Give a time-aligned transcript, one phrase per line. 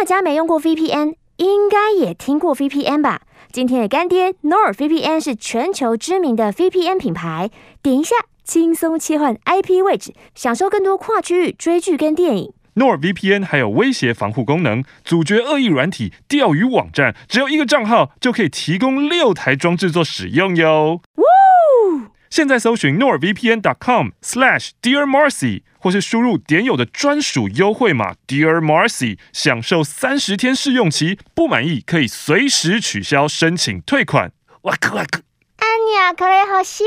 [0.00, 3.20] 大家没用过 VPN，应该也听过 VPN 吧？
[3.52, 7.50] 今天的干爹 NordVPN 是全球知名的 VPN 品牌，
[7.82, 12.54] 点一下，轻松切换 IP 位置，享受更多跨区域追剧跟电影。
[12.76, 21.02] NordVPN 还有威胁防护功能，阻绝恶意软体、钓鱼网站，只有一个账号就可以提供六台装置做使用哟。
[22.30, 34.30] 现在搜寻 nordvpn.com/dearmarcy，或是输入点友的专属优惠码 dearmarcy，享受三十天试用期，不满意可以随时取消申请退款。
[34.62, 35.22] 哇克哇克，
[35.56, 36.84] 安妮可雷好戏。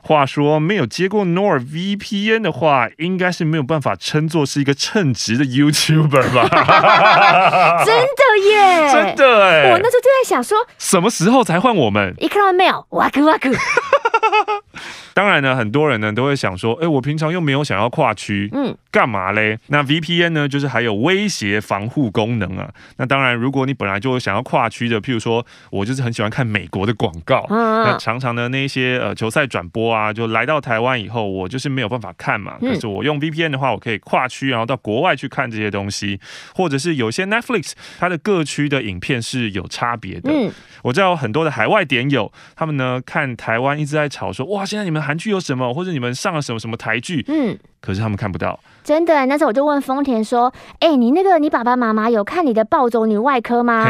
[0.00, 6.48] 话说，没有接过 NordVPN 的话，应该是没有办法称作是一个称职的 YouTuber 吧？
[7.84, 9.72] 真的耶，真的哎！
[9.72, 12.14] 我那时候就在想说，什么时候才换我们？
[12.20, 13.50] 一看到 mail，哇克哇克。
[15.14, 19.58] 当然呢，很多人呢都会想说，哎，我平常又没有想要跨区，嗯，干嘛嘞？
[19.68, 22.72] 那 VPN 呢，就是还有威胁防护功能啊。
[22.96, 32.56] 那当然，如果你本来就想要跨区的，譬如说我就是很喜欢看美国的广告，嗯，那常常呢那些呃球赛转播啊，就来到台湾以后，我就是没有办法看嘛。
[32.60, 36.18] 可是我用 VPN 的话，我可以跨区，然后到国外去看这些东西，
[36.54, 40.32] 或者是有些 Netflix 它的各区的影片是有差别的。
[40.32, 40.50] 嗯，
[40.82, 45.01] 我知道很多的海外点友，他们呢看台湾一直在吵说，哇，现在你们。
[45.02, 47.24] 韩剧有什么，或者你们上了什么什么台剧？
[47.28, 48.58] 嗯，可是他们看不到。
[48.84, 53.84] 真的，那时候我就问丰田说：“哎、欸，你那个你爸爸妈妈有看你的暴走女外科吗？”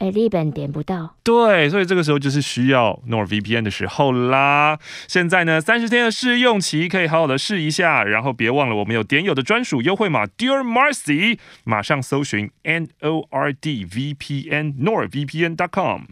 [0.00, 1.14] 哎、欸，日本点不到。
[1.22, 4.78] 对，所以这个时候就是需要 NordVPN 的时候啦。
[5.06, 16.04] 现在呢，三十天的试用期可以好好的试一下，然后别忘了我们有点友的专属优惠码 Dear Marcy，马上搜寻 N O R D V P N NordVPN.com。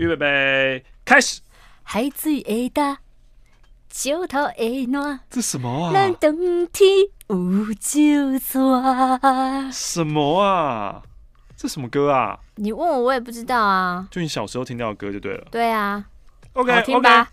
[0.00, 1.42] 预备备，开始。
[1.82, 3.00] 海水会大，
[3.92, 5.20] 石头会烂。
[5.28, 5.92] 这什么啊？
[5.92, 6.88] 咱登天
[7.28, 9.70] 有就抓。
[9.70, 11.02] 什么啊？
[11.54, 12.38] 这什么歌啊？
[12.54, 14.08] 你问我，我也不知道啊。
[14.10, 15.46] 就你小时候听到的歌就对了。
[15.50, 16.02] 对啊。
[16.54, 17.30] OK，好听吧？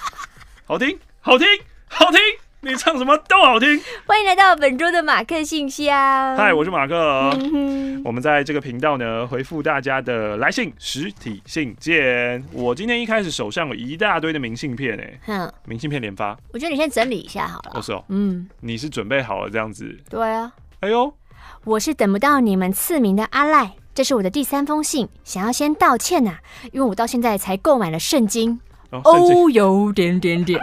[0.68, 1.46] 好听，好听，
[1.88, 2.20] 好听。
[2.62, 3.68] 你唱什么都好听。
[4.06, 6.36] 欢迎来到本周的马克信箱。
[6.36, 7.30] 嗨，我是马克。
[7.52, 12.42] 嗯、我们在这个频道呢，回复大家的来信实体信件。
[12.52, 16.36] 我今天一开始手上有一大堆的明信片，哎，哼，明信片连发。
[16.52, 17.72] 我觉得你先整理一下好了。
[17.74, 18.02] 哦，是哦。
[18.08, 19.94] 嗯，你是准备好了这样子？
[20.08, 20.50] 对啊。
[20.80, 21.12] 哎呦，
[21.64, 26.40] 我是等不到你们赐名的阿赖，这是我的第三封信，想要先道歉呐、啊，
[26.72, 28.58] 因为我到现在才购买了圣经。
[28.90, 30.58] 哦，哦，有点点点。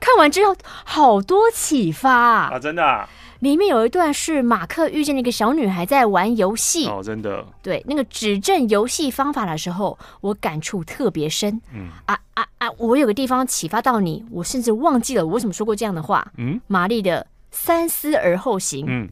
[0.00, 2.50] 看完之后，好多启发啊！
[2.52, 3.08] 啊，真的啊，
[3.40, 7.44] 里面有一段是马克遇见那个小女孩在玩游戏哦，真的。
[7.62, 11.60] 对，那个指正游戏方法的时候，我感触特别深。
[11.74, 12.70] 嗯啊啊啊！
[12.78, 16.26] 我有个地方启发到你，我甚至忘记了我为什么说过这样的话。
[16.36, 18.84] 嗯，玛丽的三思而后行。
[18.88, 19.08] 嗯，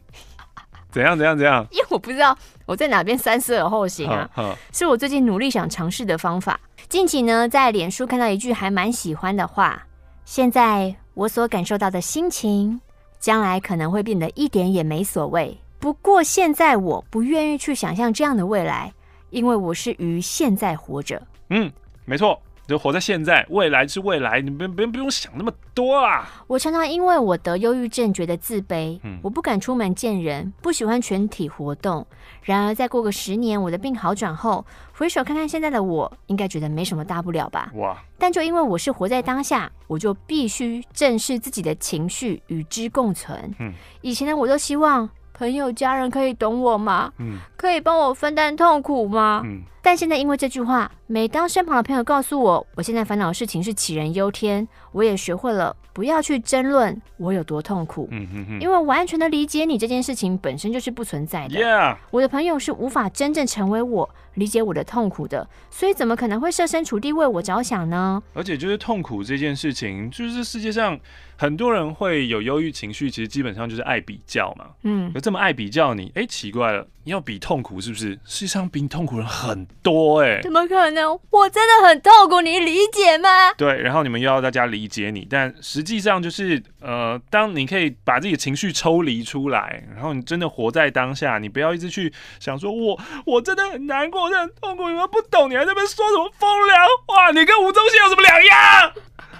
[0.91, 1.65] 怎样怎样怎样？
[1.71, 4.29] 因为我不知道我在哪边三思而后行啊。
[4.71, 6.59] 是我最近努力想尝试的方法。
[6.87, 9.87] 近期呢，在脸书看到一句还蛮喜欢的话。
[10.25, 12.81] 现在我所感受到的心情，
[13.19, 15.55] 将来可能会变得一点也没所谓。
[15.79, 18.91] 不过现在我不愿意去想象这样的未来，
[19.29, 21.21] 因为我是于现在活着。
[21.49, 21.71] 嗯，
[22.05, 22.41] 没错。
[22.67, 26.27] 就活在现在，未来是未来，你不不用不用想那么多啊！
[26.47, 32.05] 我常常因为我得忧郁症觉得自卑，嗯，我不敢出门见人，不喜欢全体活动。
[32.41, 37.71] 然而再过个十年，我的病好转后，回首看看现在的我，应该觉得没什么大不了吧？
[37.75, 37.97] 哇！
[38.17, 43.53] 但就因为我是活在当下，我就必须正视自己的情绪，与之共存。
[43.59, 43.71] 嗯，
[44.01, 47.11] 以前的我都希望朋友、家人可以懂我吗？
[47.19, 49.43] 嗯，可以帮我分担痛苦吗？
[49.45, 49.61] 嗯。
[49.85, 58.07] 但现在因为这句话，每当身旁的朋友告诉我，我现在烦恼的事情是杞人忧天，我也学会了不要去争论我有多痛苦。
[58.09, 61.97] 嗯哼哼，因为完全的理解你这件事情本身就是不存在的。
[62.09, 68.23] 我的朋友是无法真正成为我，理解我的痛苦的，所以怎么可能会设身处地为我着想呢？
[68.33, 70.99] 而且就是痛苦这件事情，就是世界上
[71.37, 74.65] 很多人会有忧郁情绪，其实基本上就是爱比较嘛。
[74.81, 78.19] 嗯，有这么爱比较你，哎，奇怪了，你要比痛苦是不是？
[78.25, 81.19] 世界上比你痛苦人很多哎、欸，怎么可能？
[81.29, 83.53] 我真的很痛苦，你理解吗？
[83.57, 96.85] 对，然后你们又要大家理解你，但实际上就是呃，当你可以把自己的情绪抽离出来，然后你真的活在当下，你不要一直去想说我我真的很难过，我真的很痛苦，你们不懂，你还在那边说什么风凉？
[97.07, 98.93] 话，你跟吴宗宪有什么两样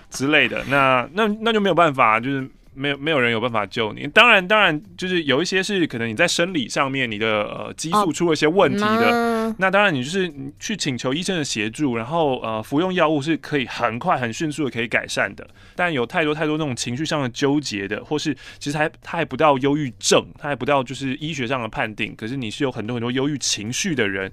[0.10, 0.64] 之类的？
[0.70, 4.06] 那那那就没有办法，就是没有没有人有办法救你。
[4.08, 15.48] 当然，当然就是有一些是可能你在生理上面你的呃激素出了一些问题的，哦、那当然你就是去请求医生的协助，然后呃服用药物是可以很快很迅速的可以改善的。
[15.76, 24.32] 但有太多太多那种情绪上的纠结的，或是其实还他还不到忧郁症，他还不到就是医学上的判定，可是你是有很多很多忧郁情绪的人，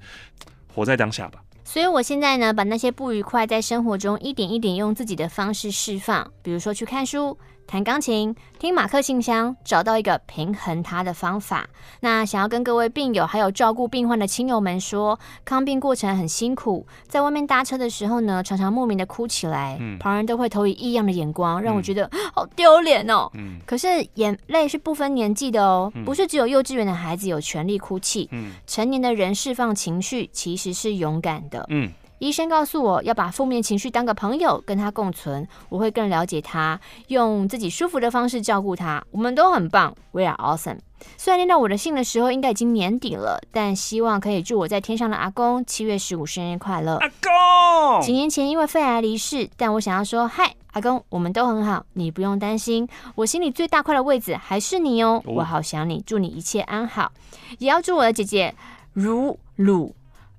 [0.74, 1.40] 活在当下吧。
[1.64, 7.38] 所以，我现在呢，把那些不愉快在生活中一点一点用自己的方式释放，比如说去看书。
[7.72, 11.66] 弹钢琴，听马克信箱，找到一个平衡它的方法。
[12.00, 23.30] 那想要跟各位病友还有照顾病患的亲友们说，康病过程很辛苦，在外面搭车的时候呢，常常莫名的哭起来，嗯、旁人都会投以异样的眼光，让我觉得、嗯、好丢脸哦。
[23.32, 31.64] 嗯、可是眼泪是不分年纪的哦，嗯、不是只有幼稚园的孩子有权利哭泣，嗯、成年的人释放情绪其实是勇敢的。
[31.70, 31.90] 嗯
[32.22, 36.78] 医生告诉我要把负面情绪当个朋友，跟他共存，我会更了解他，
[37.08, 39.02] 用自己舒服的方式照顾他。
[39.10, 40.78] 我们都很棒，We are awesome。
[41.16, 46.98] 虽然念到我的信的时候应该已经年底了，但希望可以祝我在天上的阿公七月十五生日快乐。
[46.98, 57.10] 阿公几年前因为肺癌离世，但我想要说，嗨，阿公，我们都很好，你不用担心，我心里最大块的位置还是你哦，我好想你，祝你一切安好，
[57.58, 58.54] 也要祝我的姐姐
[58.92, 59.92] 如鲁，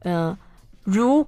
[0.04, 0.38] 嗯、呃，
[0.86, 1.28] 如。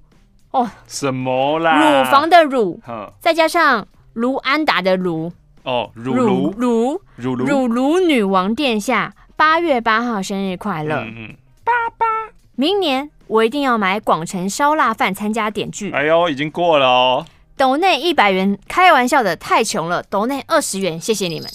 [0.55, 1.75] 哦，什么啦？
[1.75, 2.79] 乳房的乳，
[3.19, 5.29] 再加上卢安达的卢，
[5.63, 10.95] 哦，乳乳乳乳乳乳女王殿下，八月八号生日快乐！
[10.95, 11.35] 嗯嗯，
[11.65, 12.05] 八八，
[12.55, 15.91] 明年我一定要买广城烧腊饭参加点剧。
[15.91, 17.25] 哎呦，已经过了哦。
[17.57, 20.01] 斗内一百元，开玩笑的，太穷了。
[20.03, 21.49] 斗内二十元，谢谢你们。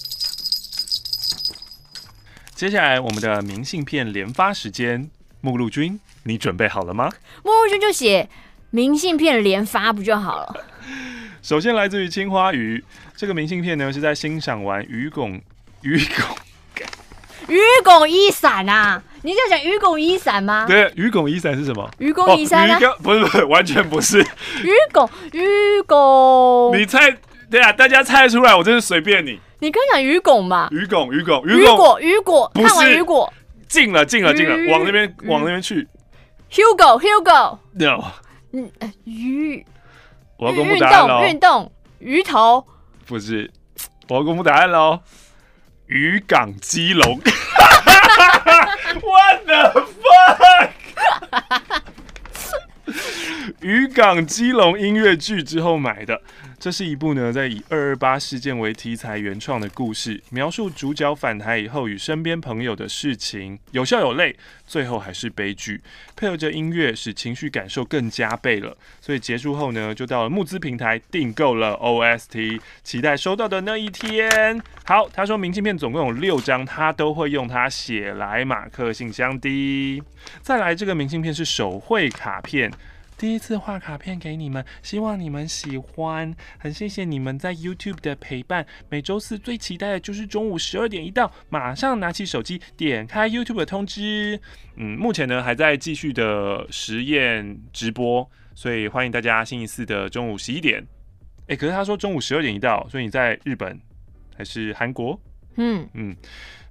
[2.53, 5.09] 接下来我们的明信片连发时间，
[5.41, 7.09] 目录君，你准备好了吗？
[7.43, 8.29] 目录君就写。
[8.71, 10.55] 明信片连发不就好了？
[11.41, 12.81] 首先来自于青花鱼，
[13.17, 15.41] 这个明信片呢是在欣赏完鱼拱
[15.81, 16.37] 鱼拱
[17.49, 19.03] 鱼拱一闪啊！
[19.23, 20.65] 你在讲鱼拱一闪吗？
[20.65, 21.89] 对，鱼拱一闪是什么？
[21.97, 22.79] 鱼拱一闪啊？
[23.03, 24.21] 不是不是，完全不是。
[24.21, 27.13] 鱼拱鱼拱，你猜
[27.49, 27.73] 对啊？
[27.73, 29.37] 大家猜出来，我真是随便你。
[29.59, 30.69] 你刚讲鱼拱吧？
[30.71, 33.33] 鱼拱鱼拱鱼果鱼果，不是看完雨果，
[33.67, 35.85] 近了近了近了，往那边往那边去。
[36.49, 38.05] Hugo Hugo no。
[38.53, 38.69] 嗯，
[39.05, 39.65] 鱼，
[40.37, 41.23] 我要公布答案喽！
[41.23, 42.67] 运动，鱼头，
[43.05, 43.49] 不是，
[44.09, 44.99] 我要公布答案喽！
[45.87, 47.19] 渔港基隆，
[49.01, 50.69] What the fuck？
[53.61, 56.21] 渔港基隆音乐剧之后买的。
[56.61, 64.35] 这是一部呢，在以二二八事件为题材原创的故事，描述主角返台以后与身边朋友的事情，有笑有泪，
[64.67, 65.81] 最后还是悲剧。
[66.15, 68.77] 配合着音乐，使情绪感受更加倍了。
[69.01, 74.61] 所以结束后呢，就到了募资平台订购了 OST，期待收到的那一天。
[74.85, 80.03] 好，他说明信片总共有六张，他都会用它写来马克信箱的。
[80.43, 82.71] 再来，这个明信片是手绘卡片。
[83.21, 86.33] 第一次画卡片给你们，希望你们喜欢。
[86.57, 88.65] 很谢谢你们在 YouTube 的陪伴。
[88.89, 94.41] 每周四最期待的就是中午十二点一到，马上拿起手机点开 YouTube 的通知。
[94.75, 100.83] 嗯，目前呢还在继续的实验直播，所以欢迎大家星期四的中午十一点。
[101.45, 103.79] 诶，可是他说中午十二点一到，所以你在日本
[104.35, 105.21] 还是韩国？
[105.57, 106.17] 嗯嗯。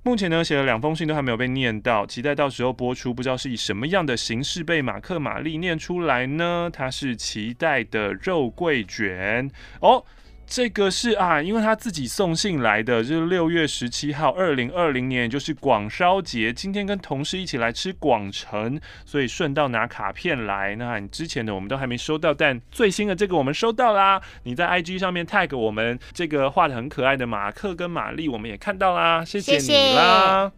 [0.03, 6.71] 目前呢，写了两封信都还没有被念到，期待到时候播出，不知道是以什么样的形式被马克玛丽念出来呢？
[6.73, 9.51] 他是期待的肉桂卷
[9.81, 10.03] 哦。
[10.51, 16.53] 这个是啊，因为他自己送信来的，就是六月十七号，二零二零年，就是广烧节。
[16.53, 20.75] 今天跟同事一起来吃广城，所以顺道拿卡片来。
[20.75, 24.21] 那你之前的我们都还没收到，但最新的这个我们收到啦。
[24.43, 30.51] 你在 IG 上面 tag 我们这个画得很可爱的马克跟玛丽，我们也看到啦，谢谢你啦。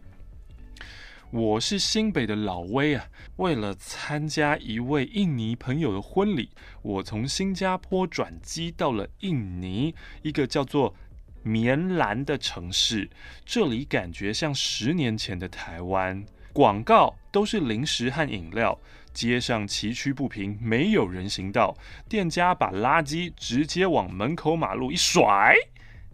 [1.33, 6.51] 我是新北的老威啊，为了参加一位印尼朋友的婚礼，
[6.83, 10.95] 我从新加坡转机到了印尼一个叫做
[11.43, 13.09] 棉兰的城市。
[13.47, 16.23] 这里感觉像十年前的台湾，
[16.53, 18.79] 广告都是零食和饮料，
[19.15, 21.75] 街上崎岖不平，没有人行道，
[22.11, 25.55] 店家把垃圾直接往门口马路一甩。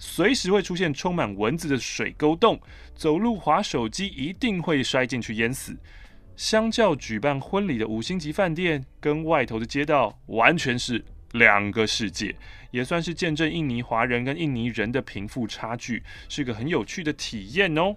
[0.00, 2.60] 随时会出现充满蚊子的水沟洞，
[2.98, 5.76] 走路滑手机一定会摔进去淹死。
[6.34, 12.34] 相较举办婚礼的五星级饭店，跟外头的街道完全是两个世界，
[12.72, 17.94] 也算是见证印尼华人跟印尼人的贫富差距，是个很有趣的体验哦。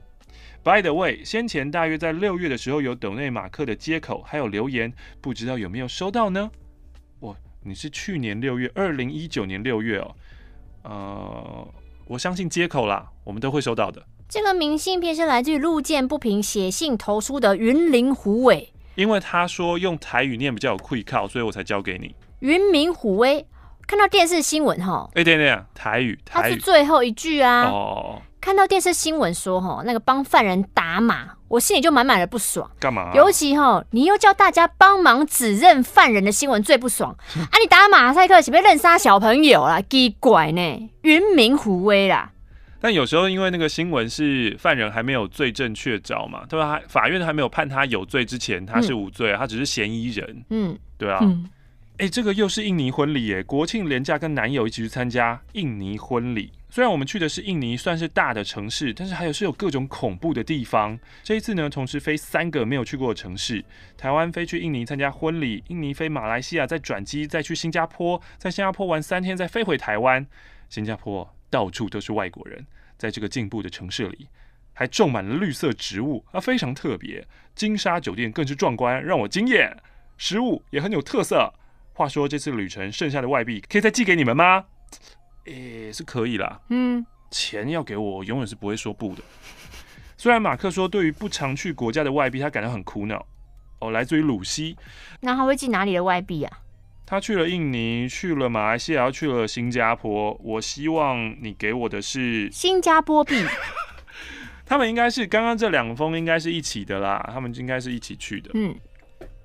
[0.64, 6.52] By the way，先前大约在六月的时候有斗内马克的接口，还有留言，不知道有没有收到呢？
[7.22, 10.16] 哇，你是去年六月，二零一九年六月哦，
[10.84, 11.74] 呃。
[12.08, 14.06] 我相信接口啦，我们都会收到的。
[14.32, 22.16] 这个明信片是来自于路见不平写信投书的云林虎尾，因为他说用台语念比较有气口，所以我才交给你。
[22.40, 23.46] 云林虎威，
[23.86, 27.64] 看到电视新闻哈，哎，对对啊，台语，台语，它是最后一句啊。
[27.64, 32.72] 哦，看到电视新闻说哈，那个帮犯人打码，我心里就满满的不爽。
[32.80, 33.12] 干嘛？
[33.14, 37.60] 尤其哈，你又叫大家帮忙指认犯人的新闻最不爽 啊！
[37.62, 39.82] 你打马赛克，岂不是认杀小朋友啦？
[39.90, 42.32] 奇怪呢，云林虎威啦。
[42.82, 46.82] 但有时候，因为那个新闻是犯人还没有罪证确凿嘛，对吧？
[46.88, 50.44] 法院还没有判他有罪之前，他是无罪，嗯、他只是嫌疑人。
[50.50, 51.20] 嗯，对啊。
[51.20, 51.50] 哎、嗯
[51.98, 53.44] 欸，这个又是印尼婚礼耶！
[53.44, 56.52] 国庆连假跟男友一起去参加印尼婚礼。
[56.72, 60.98] 虽然我们去的是印尼，算是大的城市，但是还有是有各种恐怖的地方。
[61.22, 63.64] 这一次呢，同时飞三个没有去过的城市：
[63.98, 70.26] 台湾飞去印尼参加婚礼，印尼飞马来西亚，再转机再去新加坡，在新加坡玩三天，再飞回台湾。
[70.70, 71.30] 新加坡。
[71.52, 72.66] 到处都是外国人，
[72.98, 74.28] 在这个进步的城市里，
[74.74, 77.28] 还种满了绿色植物啊，非常特别。
[77.54, 79.78] 金沙酒店更是壮观，让我惊艳。
[80.18, 81.54] 食物也很有特色。
[81.94, 84.64] 话说这次旅程剩下的外币可以再寄给你们吗？
[85.46, 86.62] 诶，是可以啦。
[86.70, 89.22] 嗯，钱要给我，我永远是不会说不的。
[90.18, 93.26] 虽然马克说对于不常去国家的外币，他感到很苦恼。
[93.80, 94.78] 哦，来自于鲁西。
[95.20, 96.60] 那他会寄哪里的外币啊？
[97.12, 100.34] 他去了印尼，去了马来西亚，去了新加坡。
[100.42, 103.36] 我希望你给我的是新加坡币。
[104.66, 108.50] 他们应该是刚刚这两封应该是一起的啦，他们应该是一起去的。
[108.54, 108.74] 嗯，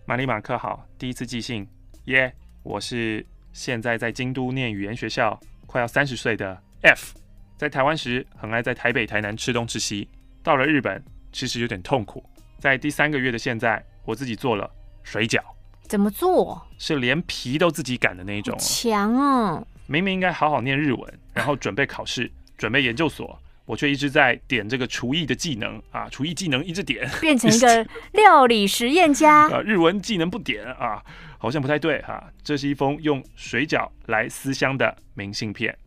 [0.05, 1.67] 玛丽马克好，第一次寄信，
[2.05, 2.33] 耶、yeah！
[2.63, 7.19] 我是现在在京都念语言学校，快要三十岁的 F，
[7.57, 10.09] 在台湾时很爱在台北、台南吃东吃西，
[10.41, 12.25] 到了日本其实有点痛苦。
[12.61, 14.71] 在第三个月的现在，我自己做了
[15.03, 15.41] 水饺。
[15.87, 16.67] 怎么做？
[16.79, 18.55] 是连皮都自己擀的那一种。
[18.59, 19.67] 强哦！
[19.87, 26.09] 明明应该好好念日文，然后准备考试， 准备研究所，我却一直在点这个厨艺的技能啊！
[26.11, 29.49] 厨艺技能一直点，变成一个 料理实验家。
[29.49, 31.03] 啊，日文技能不点啊，
[31.39, 32.25] 好像不太对哈、啊。
[32.43, 35.79] 这是一封用水饺来思乡的明信片。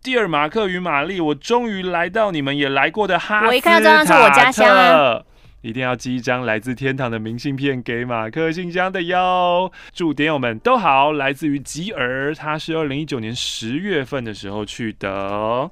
[0.00, 3.48] 第二，马克与玛丽，我终于来到你们也来过的哈斯塔特。
[3.48, 5.22] 我一看到这张是我家乡啊。
[5.60, 9.72] 一定要寄一张来自天堂的明信片给马克信箱的哟！
[9.92, 11.12] 祝点友们都好。
[11.12, 15.68] 来自于吉尔，他是二零一九年十月份的时候去的，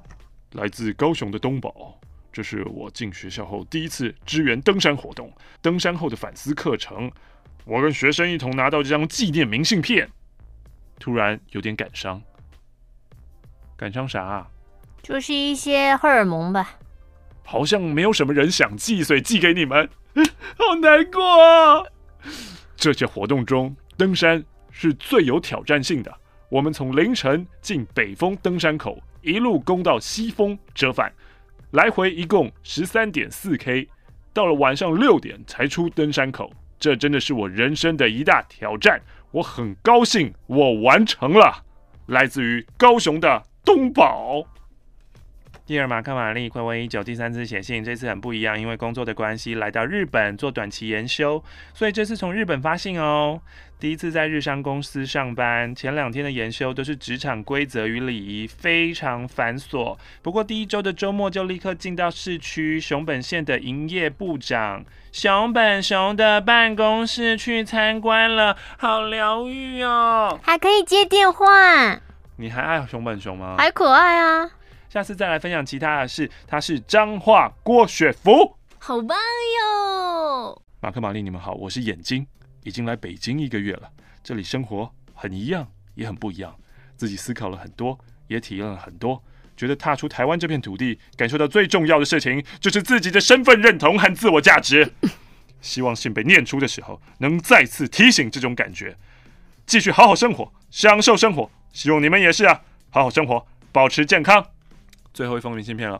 [0.51, 1.97] 来自高雄的东宝。
[2.33, 7.09] 这是我进学校后第一次支援登山活动，登山后的反思课程，
[7.63, 10.09] 我跟学生一同拿到这张纪念明信片，
[10.99, 12.21] 突然有点感伤。
[13.77, 14.45] 感伤啥？
[15.01, 16.75] 就是一些荷尔蒙吧。
[17.49, 19.89] 好像没有什么人想寄，所以寄给你们，
[20.59, 21.81] 好难过啊！
[22.75, 26.13] 这些活动中，登山是最有挑战性的。
[26.49, 31.09] 我们从凌晨进北峰登山口，一路攻到西峰折返，
[31.71, 33.87] 来回一共十三点四 K，
[34.33, 36.51] 到了晚上六点才出登山口。
[36.77, 39.01] 这真的是我人生的一大挑战，
[39.31, 41.63] 我很高兴我完成了。
[42.07, 44.43] 来自于高雄的东宝。
[45.67, 51.43] 第二，马克玛丽，睽违已久，第三次写信，这次很不一样，因为工作的关系来到日本做短期研修，
[51.73, 53.41] 所以这次从日本发信哦。
[53.77, 59.97] 第一次在日商公司上班，前两天的研修都是职场规则与礼仪，非常繁琐。
[60.21, 71.99] 不过第一周的周末就立刻进到市区熊本县的营业部长熊本熊的办公室去参观了，好疗愈哦，还可以接电话。
[72.37, 73.55] 你还爱熊本熊吗？
[73.57, 74.51] 还可爱啊。
[74.97, 76.27] 下次再来分享其他的事。
[76.47, 79.15] 他是彰化郭雪芙，好棒
[79.59, 80.59] 哟！
[80.79, 82.25] 马克、玛丽，你们好，我是眼睛，
[82.63, 83.87] 已经来北京一个月了。
[84.23, 86.55] 这里生活很一样，也很不一样。
[86.95, 89.21] 自己思考了很多，也体验了很多。
[89.55, 94.91] 觉得踏出台湾这片土地，感受到最重要的事情就是自己的身份认同和自我价值。
[95.61, 98.97] 希望信被念出的时候，能再次提醒这种感觉。
[99.67, 101.51] 继续好好生活，享受生活。
[101.71, 104.43] 希望你们也是啊，好好生活，保持健康。
[105.17, 105.99] 最后一封明信片了，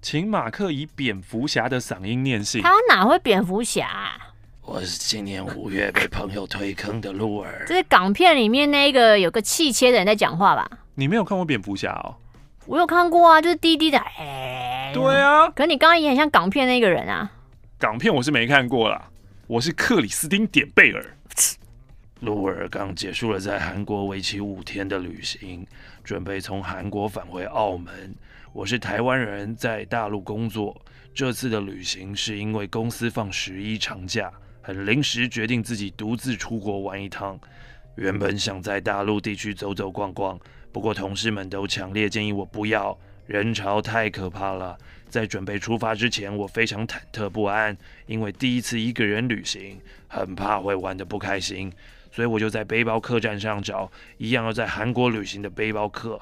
[0.00, 2.62] 请马克以蝙蝠侠的嗓音念信。
[2.62, 4.12] 他哪会蝙蝠侠？
[4.60, 7.64] 我是今年五月被朋友推坑的鹿儿。
[7.66, 10.70] 这是港片里面那个有个气切的人在讲话吧？
[10.94, 12.14] 你没有看过蝙蝠侠哦？
[12.66, 13.98] 我有看过啊，就是滴滴的。
[13.98, 15.50] 哎，对啊。
[15.50, 17.28] 可是你刚刚也很像港片那个人啊。
[17.80, 19.10] 港片我是没看过啦，
[19.48, 21.04] 我是克里斯汀点贝尔。
[22.20, 25.66] 鹿儿刚结束了在韩国为期五天的旅行，
[26.04, 28.14] 准备从韩国返回澳门。
[28.54, 30.78] 我是台湾人，在大陆工作。
[31.14, 34.30] 这次的旅行是因为公司放十一长假，
[34.60, 37.40] 很临时决定自己独自出国玩一趟。
[37.96, 40.38] 原本想在大陆地区走走逛逛，
[40.70, 44.76] 不过同事们都强烈建议我不要，人潮太可怕了。
[45.08, 51.72] 在准备出发之前，我非常忐忑不安，因为第一次一个人旅行，很怕会玩得不开心，
[52.10, 56.20] 所以我就在背包客栈上找一样要在韩国旅行的背包客。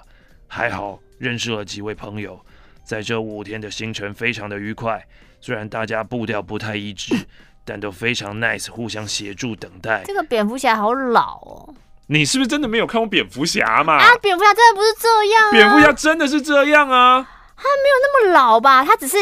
[0.53, 2.45] 还好认识了几位朋友，
[2.83, 5.07] 在这五天的行程非常的愉快，
[5.41, 7.15] 虽然大家步调不太一致，
[7.65, 10.03] 但都非常 nice，互相协助等待。
[10.05, 11.75] 这个蝙蝠侠好老哦。
[12.09, 13.95] 你是不是真的没有看过蝙蝠侠嘛？
[13.95, 15.53] 啊，蝙蝠侠真的不是这样啊！
[15.53, 17.25] 蝙蝠侠真的是这样啊！
[17.57, 18.85] 他没有那么老吧？
[18.85, 19.17] 他只是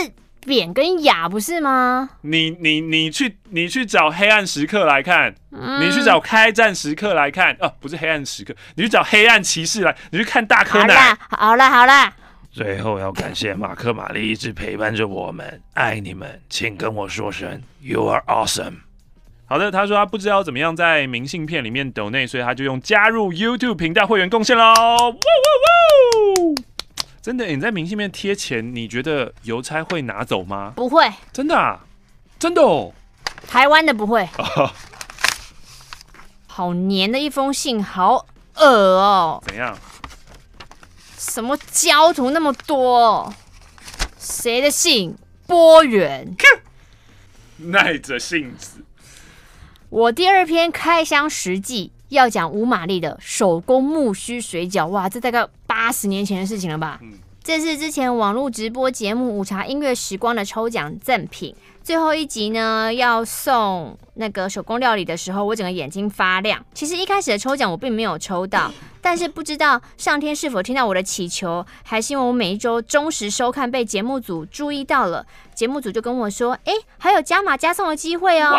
[0.47, 2.09] 扁跟哑，不是吗？
[2.23, 10.89] 你你你去你去找黑暗时刻来看，嗯、你去找开战时刻来看，哦、啊，不是黑暗时刻，你去找黑暗骑士来，你去看大柯南。
[10.89, 12.13] 好啦，好啦，好啦。
[12.51, 18.79] 最后要感谢马克玛丽一直陪伴着我们，爱你们，请跟我说声 You are awesome。
[19.45, 24.75] 好的，他说他不知道怎么样在明信片里面抖内，所以他就用加入 YouTube 频道会员贡献喽。
[25.11, 25.19] 呜
[26.41, 26.55] 呜呜！
[27.29, 30.73] 真的，你在明信片贴钱，你觉得邮差会拿走吗？
[30.75, 31.85] 不会，真的啊，
[32.39, 32.95] 真的哦。
[33.47, 34.27] 台湾的不会。
[36.49, 39.43] 好黏的一封信，好恶哦。
[39.47, 39.77] 怎样？
[41.19, 43.35] 什么胶图那么多？
[44.19, 45.15] 谁的信？
[45.47, 46.35] 波源。
[47.59, 48.87] 耐着性子。
[49.91, 56.99] 我第二篇开箱实记要讲五马力的手工木须水饺，哇，这大概八十年前的事情了吧？
[57.03, 57.13] 嗯，
[57.43, 61.55] 这是之前网络直播节目《午茶音乐时光》的抽奖赠品。
[61.83, 66.63] 最后一集呢，要送那个手工料理的时候，我整个眼睛发亮。
[66.75, 78.57] 其实一开始的抽奖我并没有抽到，但是不知道上天是否听到我的祈求，还是因为我每一周忠实收看被节目组注意到了，节目组就跟我说：“哎，还有加码加送的机会哦，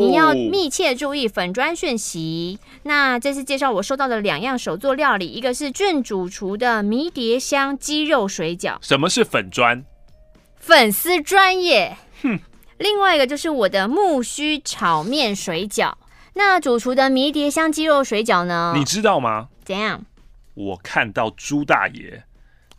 [0.00, 8.76] 你要密切注意粉砖讯息。”那这次介绍我收到的两样手作料理，一个是俊主厨的迷迭香鸡肉水饺。
[8.80, 9.84] 什么是粉砖？
[10.58, 11.96] 粉丝专业。
[12.22, 12.38] 哼。
[12.78, 15.92] 另外一个就是我的木须炒面水饺，
[16.32, 18.72] 那主厨的迷迭香鸡肉水饺呢？
[18.74, 19.48] 你知道吗？
[19.70, 20.04] 怎样？
[20.54, 22.24] 我看到朱大爷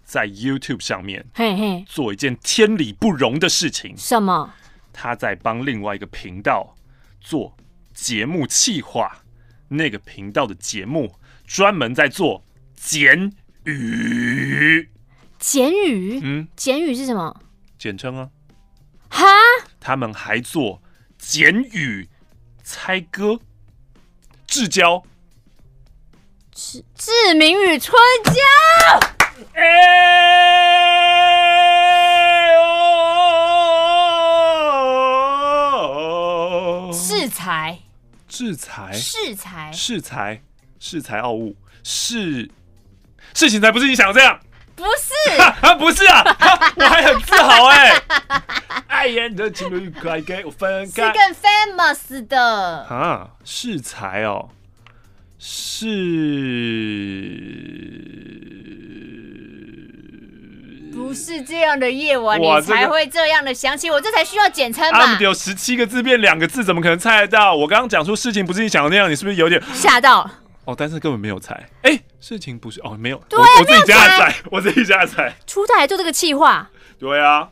[0.03, 3.95] 在 YouTube 上面，嘿嘿，做一件天理不容的事情。
[3.97, 4.53] 什么？
[4.91, 6.75] 他在帮另外一个频道
[7.21, 7.55] 做
[7.93, 9.23] 节目企划，
[9.69, 11.15] 那个频道的节目
[11.47, 12.43] 专门在做
[12.75, 13.31] 简
[13.63, 14.89] 语。
[15.39, 16.19] 简语？
[16.21, 17.41] 嗯，简语是什么？
[17.79, 18.29] 简称啊。
[19.09, 19.25] 哈？
[19.79, 20.83] 他们还做
[21.17, 22.09] 简语
[22.63, 23.39] 猜歌、
[24.45, 25.01] 至交、
[26.95, 28.33] 志明与春娇。
[29.55, 29.63] 哎
[35.73, 36.91] 哦！
[36.93, 37.79] 适才，
[38.29, 40.43] 适才，适才，适才，
[40.79, 41.19] 适才。
[41.19, 42.51] 奥物，是
[43.33, 43.71] 事情才。
[43.71, 44.39] 不是你想的这样。
[44.75, 46.23] 不是啊，不是啊，
[46.75, 48.03] 我还很自豪哎、欸。
[48.87, 51.07] 爱演的情侣快给我分开。
[51.07, 54.23] 是更 famous 的啊，是才。
[54.23, 54.49] 哦，
[55.43, 55.87] 是
[60.93, 63.99] 不是这样的夜晚你才会这样的想起我？
[63.99, 65.17] 这才需要简称吧？
[65.19, 67.55] 有十七个字变两个字，怎么可能猜得到？
[67.55, 70.29] 我刚刚讲出事情不是你想的那样，你是不是有点吓到？
[70.65, 71.55] 哦，但是根本没有猜。
[71.81, 75.33] 哎、欸，事情不是哦，没有，对啊、我我自己家猜，我自己家 猜。
[75.47, 77.49] 初代做这个气话，对啊，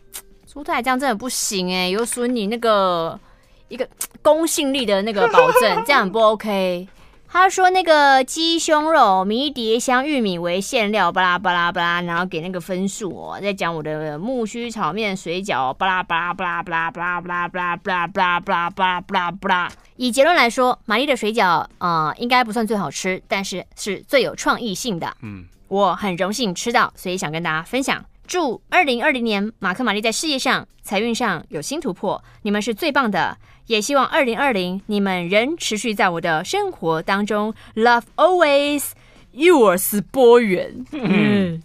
[0.47, 3.19] 初代这样真的不行哎，有损你那个
[3.67, 3.89] 一个
[4.21, 6.87] 公信力的那个保证，这样很不 OK。
[7.31, 13.39] 他说那个鸡胸肉、迷迭香、玉米为馅料，巴拉巴拉巴拉，然后给那个分数哦。
[13.39, 19.71] 在讲我的木须炒面水饺，巴拉巴拉巴拉巴拉巴拉巴拉巴拉巴拉巴拉巴拉巴拉巴拉巴拉。
[19.97, 25.15] 以结论来说，玛丽的水饺呃应该不算最好吃，但是是最有创意性的。
[25.21, 28.03] 嗯，我很荣幸吃到，所以想跟大家分享。
[28.25, 33.37] 祝二零二零年马克玛丽在事业上、财运上有新突破，你们是最棒的。
[33.69, 37.53] 也希望二零二零你们仍持续在我的生活当中。
[37.75, 38.93] Love always
[39.31, 40.83] yours，波源。
[40.91, 41.61] 嗯，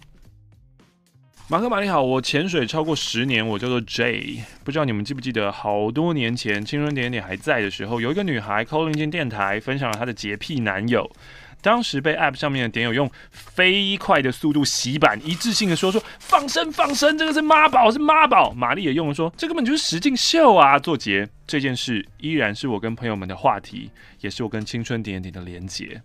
[1.47, 4.43] 马克玛丽好，我潜水超过十年，我叫做 J。
[4.63, 11.09] 不知道你们记不记得，好多年前青春点点还在的时候，有一个女孩 call 进电台，分享了她的洁癖男友。
[11.65, 18.53] 当时被 App 上面的点友用飞快的速度洗版，一致性的说说放生放生，这个是妈宝是妈宝。
[18.53, 21.27] 玛丽也用了说，这根本就是实境秀啊，做结。
[21.47, 23.89] 这件事依然是我跟朋友们的话题，
[24.21, 25.99] 也是我跟青春点点的连结。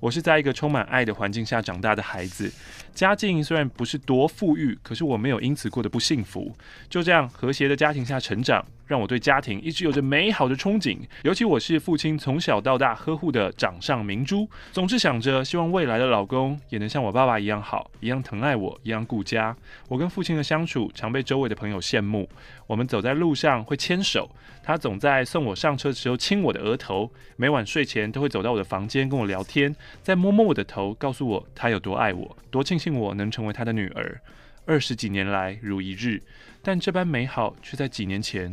[0.00, 2.52] 我是在一个充满爱的环境下长大的孩子，
[2.94, 6.54] 家境虽然不是多富裕，可是我没有因此过得不幸福。
[6.88, 10.98] 就这样和谐的家庭下成长，让我对家庭一直有着美好的憧憬。
[11.22, 19.56] 尤其我是父亲从小到大呵护的掌上明珠，总是想着希望未来的老公也能像我爸爸一样好，一样疼爱我，一样顾家。
[19.88, 22.28] 我跟父亲的相处常被周围的朋友羡慕。
[22.66, 24.28] 我们走在路上会牵手，
[24.62, 29.74] 他总在送我上车的时候亲我的额头，每晚睡前都会走到我的房间跟我聊天。
[30.02, 34.20] 再摸摸我的头，告诉我他有多爱我，多庆幸我能成为他的女儿。
[34.64, 36.20] 二十几年来如一日，
[36.60, 38.52] 但这般美好却在几年前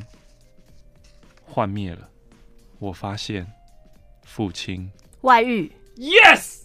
[1.44, 2.08] 幻灭了。
[2.78, 3.48] 我发现
[4.24, 5.72] 父亲外遇。
[5.96, 6.62] Yes，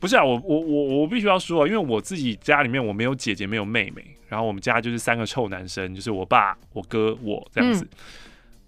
[0.00, 7.84] 不是啊，我我我我必须要说啊，因为我自己家里面我没有姐姐，没有妹妹，然后我们家就是三个臭男生，就是我爸、我哥、我这样子。
[7.84, 7.98] 嗯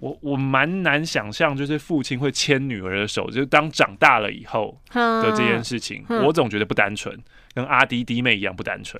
[0.00, 6.02] 我我蛮难想象，就是父亲会牵女儿的手，就是当长大了以后的这件事情。
[6.24, 7.14] 我总觉得不单纯，
[7.52, 8.98] 跟阿迪弟妹一样不单纯。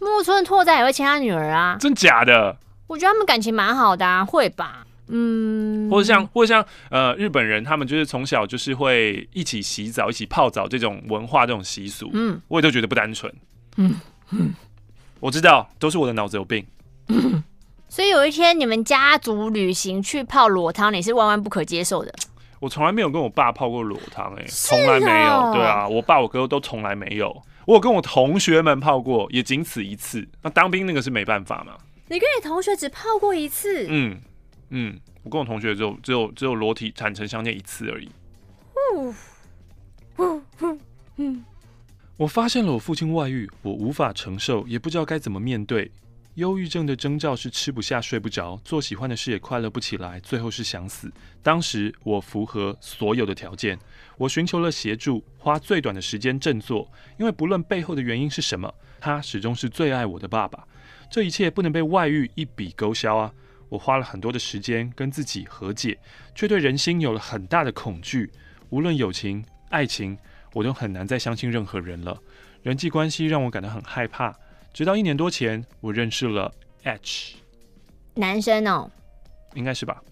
[0.00, 1.76] 木村拓哉也会牵他女儿啊？
[1.78, 2.56] 真假的？
[2.88, 4.84] 我觉得他们感情蛮好的啊，会吧？
[5.06, 12.10] 嗯，或者像或者像呃日本人，他们就是从小就是会一起洗澡、一起泡澡这种文化、这种习俗。
[12.14, 13.32] 嗯，我也都觉得不单纯。
[13.76, 13.94] 嗯
[14.32, 14.52] 嗯，
[15.20, 16.66] 我知道，都是我的脑子有病。
[17.08, 17.42] 嗯
[17.88, 22.14] 所以有一天你们家族旅行去泡裸汤，你是万万不可接受的。
[22.60, 25.52] 我从来没有跟我爸泡过裸汤，哎，从来没有。
[25.52, 27.42] 对啊，我爸我哥都从来没有。
[27.66, 30.28] 我有跟我同学们泡过，也仅此一次。
[30.42, 31.76] 那当兵那个是没办法嘛。
[32.06, 33.86] 你跟你同学只泡过一次？
[33.88, 34.20] 嗯
[34.68, 38.08] 嗯，我跟我同学只有只有只有裸体坦诚相见一次而已。
[42.20, 45.90] 我发现了我父亲外遇，我无法承受，也不知道该怎么面对。
[46.34, 51.10] 忧郁症的征兆是吃不下、睡不着，做喜欢的事也快乐不起来，最后是想死。
[51.42, 53.78] 当时我符合所有的条件，
[54.18, 56.86] 我寻求了协助，花最短的时间振作，
[57.18, 60.68] 因为不论背后的原因是什么，他始终是最爱我的爸爸。
[61.10, 63.32] 这一切不能被外遇一笔勾销啊！
[63.70, 65.98] 我花了很多的时间跟自己和解，
[66.34, 68.30] 却对人心有了很大的恐惧。
[68.68, 70.18] 无论友情、爱情，
[70.52, 72.20] 我都很难再相信任何人了。
[72.62, 74.34] 人际关系让我感到很害怕。
[74.72, 76.52] 直到一年多前，我认识了
[76.84, 77.36] H
[78.14, 78.90] 男生哦，
[79.54, 80.02] 应该是吧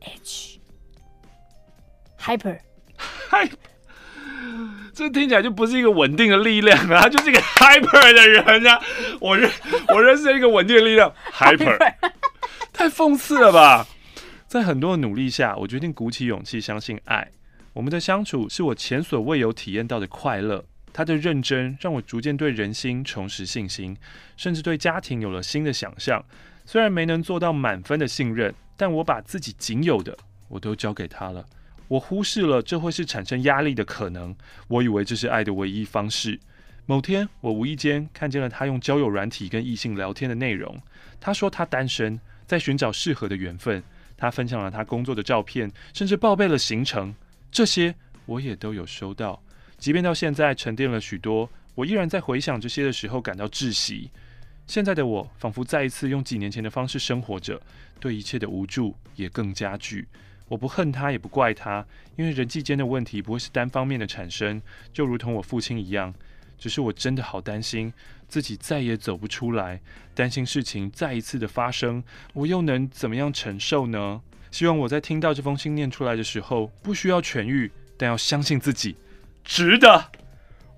[0.00, 0.58] ？H
[2.18, 2.58] Hyper
[3.30, 3.50] Hyper，
[4.92, 8.80] 这听起来就不是一个稳定的力量啊，他 就是一个 Hyper 的人啊。
[9.20, 9.50] 我认
[9.88, 11.78] 我认识了一个稳定的力量 Hyper，
[12.72, 13.86] 太讽刺了吧？
[14.48, 17.30] 在很多的努力下，我决定鼓起勇气，相信爱。
[17.74, 20.64] 我们的相处是我前所未有体验到的快乐。
[20.92, 23.96] 他的认真让我逐渐对人心重拾信心，
[24.36, 26.24] 甚至对家庭有了新的想象。
[26.64, 31.44] 虽然没能做到满分的信任，但我把自己仅有的我都交给他了。
[31.88, 34.34] 我忽视了这会是产生压力的可能。
[34.68, 36.38] 我以为这是爱的唯一方式。
[36.86, 40.80] 某天，我无意间看见了他用交友软体跟异性聊天的内容。
[41.20, 43.82] 他说他单身，在寻找适合的缘分。
[44.16, 47.12] 他分享了他工作的照片，甚至报备了行程。
[47.54, 47.94] 这些
[48.26, 49.40] 我也都有收到。
[49.78, 54.10] 即便到现在沉淀了许多，我依然在回想这些的时候感到窒息。
[54.66, 57.62] 现在的我仿佛再一次用几年前的方式生活着，
[58.00, 60.08] 对一切的无助也更加剧。
[60.48, 61.86] 我不恨他，也不怪他，
[62.16, 64.60] 因为人际间的问题不会是单方面的产生，
[64.92, 66.12] 就如同我父亲一样。
[66.58, 67.92] 只是我真的好担心
[68.26, 69.80] 自己再也走不出来，
[70.12, 74.22] 担心事情再一次的发生，我又能怎么样承受呢？
[74.54, 78.96] 希望我在听到这封信念出来的时候，不需要痊愈，但要相信自己。
[79.42, 80.04] 值得，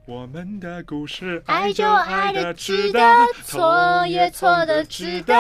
[0.07, 3.01] 我们的故事，爱就爱的值得，
[3.45, 5.35] 错也错的值得。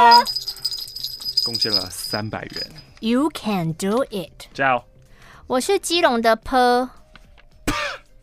[1.46, 2.72] 贡献了三百元。
[3.00, 4.48] You can do it。
[4.52, 4.84] 加油！
[5.46, 6.90] 我是基隆的 Per，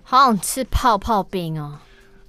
[0.03, 1.79] 好想吃泡泡冰哦。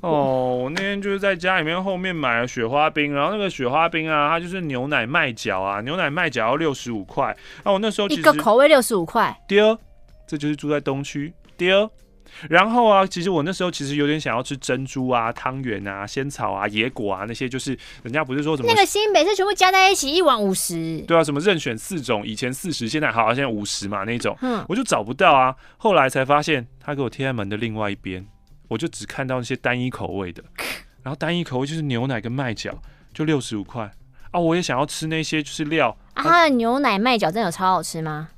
[0.04, 7.34] 哦，我那天就是在家里面后面买了雪花冰，然后那个雪花冰啊，它就是牛奶麦角啊，牛奶麦角要六十五块。
[7.64, 9.34] 那我那时候一个口味六十五块。
[9.48, 9.78] 丢，
[10.26, 11.32] 这就是住在东区。
[11.56, 11.90] 丢。
[12.48, 25.54] 然后啊，其实我那时候其实有点想要吃珍珠啊、汤圆啊、仙草啊、野果啊那些，就是人家不是说什么那个新北是全部加在一起一碗五十，对啊，什么任选四种，以前四十，现在好，现在五十嘛那种，嗯，我就找不到啊。
[25.76, 28.26] 后来才发现他给我贴在门的另外一边，
[28.68, 30.42] 我就只看到那些单一口味的，
[31.02, 33.90] 然后单一口味就是牛奶跟麦角，就六十五块
[34.30, 34.40] 啊。
[34.40, 38.30] 我也想要吃那些就是料啊，它的牛奶麦角真的有超好吃吗？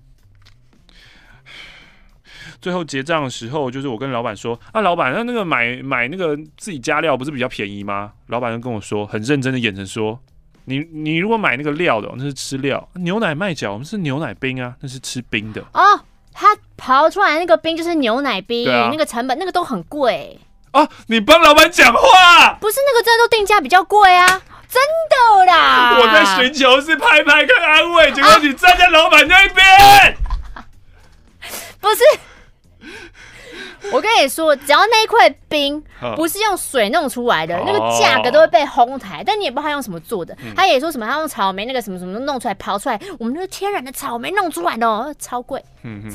[2.60, 10.18] 最后结账的时候，就是我跟老板说：“啊，老板，那那个买买那个自己加料不是比较便宜吗？”老板就跟我说，很认真的眼神说
[10.64, 15.60] ：“你你如果买那个料的，那是吃料；牛奶麦角，我们是牛奶冰啊，那是吃冰的。
[15.74, 16.00] 哦，
[16.32, 20.38] 它刨出来那个冰就是牛奶冰，啊、那个成本那个都很贵。
[20.72, 22.52] 哦，你帮老板讲话？
[22.60, 24.26] 不是那个真的都定价比较贵啊，
[24.68, 25.96] 真的啦。
[25.98, 30.16] 我在寻求是拍拍跟安慰，结果你站在老板那边。
[31.80, 32.02] 不是。
[33.92, 35.82] 我跟你说，只要那一块冰
[36.16, 39.22] 不是用水弄出来的，那个价格都会被哄抬。
[39.24, 45.64] 但你也不知道他用什么做的，他也说什么他用草莓那个什么什么弄出来刨出来，我们那个天然的草莓弄出来的哦，超贵，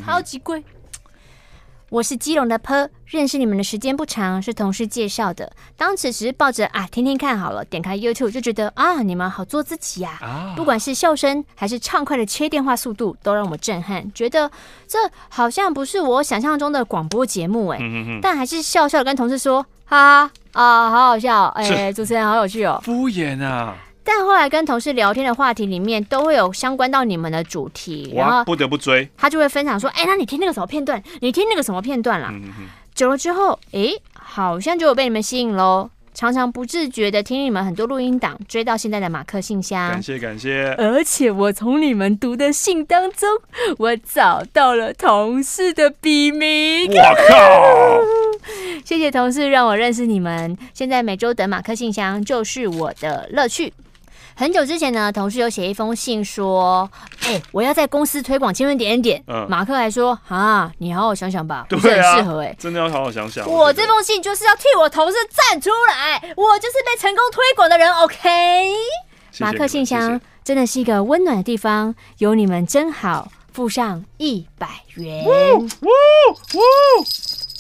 [0.06, 0.64] 超级贵。
[1.92, 2.58] 我是基隆的
[3.06, 5.52] 认识你们的时间不长，是同事介绍的。
[5.76, 14.10] 当时只是抱着啊听听看好了，点开 YouTube 就觉得啊你们好做自己呀、啊，不管是笑声还是畅快的切电话速度，都让我震撼。
[14.14, 14.50] 觉得
[14.88, 17.80] 这好像不是我想象中的广播节目哎，
[18.22, 23.76] 但还是笑笑的跟同事说哈哈啊好好笑哎、欸，主持人好有趣哦，敷衍啊。
[24.04, 31.02] 但后来跟同事聊天的话题里面，都会有相关到你们的主题，然后不得不追，他就会分享说：“哎、欸，那你听那个什么片段？
[31.20, 32.64] 你听那个什么片段啦？”嗯、哼
[32.96, 35.90] 久了之后，哎、欸，好像就有被你们吸引喽。
[36.14, 39.92] 常常不自觉的听你们很多录音档，追到现在的马克信箱。
[39.92, 40.76] 感谢感谢。
[40.78, 43.30] 而且我从你们读的信当中，
[43.78, 46.92] 我找到了同事的笔名。
[46.92, 46.96] 我
[47.30, 48.02] 靠！
[48.84, 50.58] 谢谢同事让我认识你们。
[50.74, 53.72] 现在每周等马克信箱就是我的乐趣。
[54.36, 56.90] 很久之前呢，同事有写一封信说
[57.22, 59.24] ：“哎、欸，我要在公司推广千分点点点。
[59.28, 67.92] 嗯”马克还说：“啊，你好好想想吧，不是很适合哎、欸，真的要好好想想。”我这封信就是要替我同事站出来，我就是被成功推广的人。
[67.94, 68.20] OK，
[69.40, 75.24] 马克信箱真的是一个温暖的地方，有你们真好，附上一百元。
[75.26, 76.60] 呜呜呜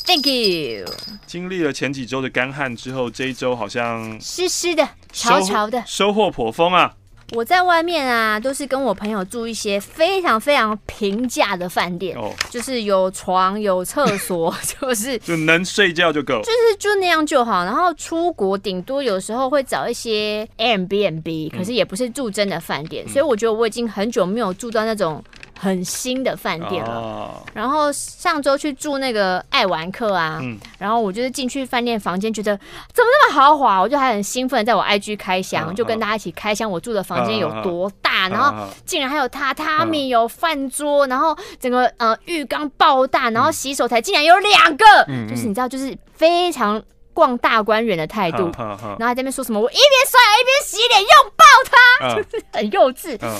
[0.03, 0.85] Thank you。
[1.27, 6.93] 经历了前几周的干旱之后，这一周好像湿湿的、潮潮的，收获颇丰啊！
[7.33, 17.63] 我在外面啊，都是跟我朋友住一些非常非常平价的饭店，哦，就是有床、有厕所， 就是 就能睡觉就够，就是就那样就好。
[17.63, 25.23] 然后出国顶多有时候会找一些 Airbnb，可是也不是住真的饭店，嗯，所以我觉得我已经很久没有住到那种。
[25.61, 32.57] 很新的饭店了，哦、然后上周去住那个爱玩客啊，嗯、然后我就是进去饭店房间，觉得
[32.91, 46.81] 怎么那么豪华，我就还很兴奋，在我 IG 开箱，哦、就跟大家一起开箱我住的房间有多大，哦、然后竟然还有榻榻米，有饭桌，哦、然后整个呃浴缸爆大，然后洗手台竟然有两个，嗯、就是你知道，就是非常
[47.13, 53.31] 逛大观园的态度，嗯、然后还在那边说什么我一边刷牙一边洗脸拥抱它，哦、就 是很幼稚，哦、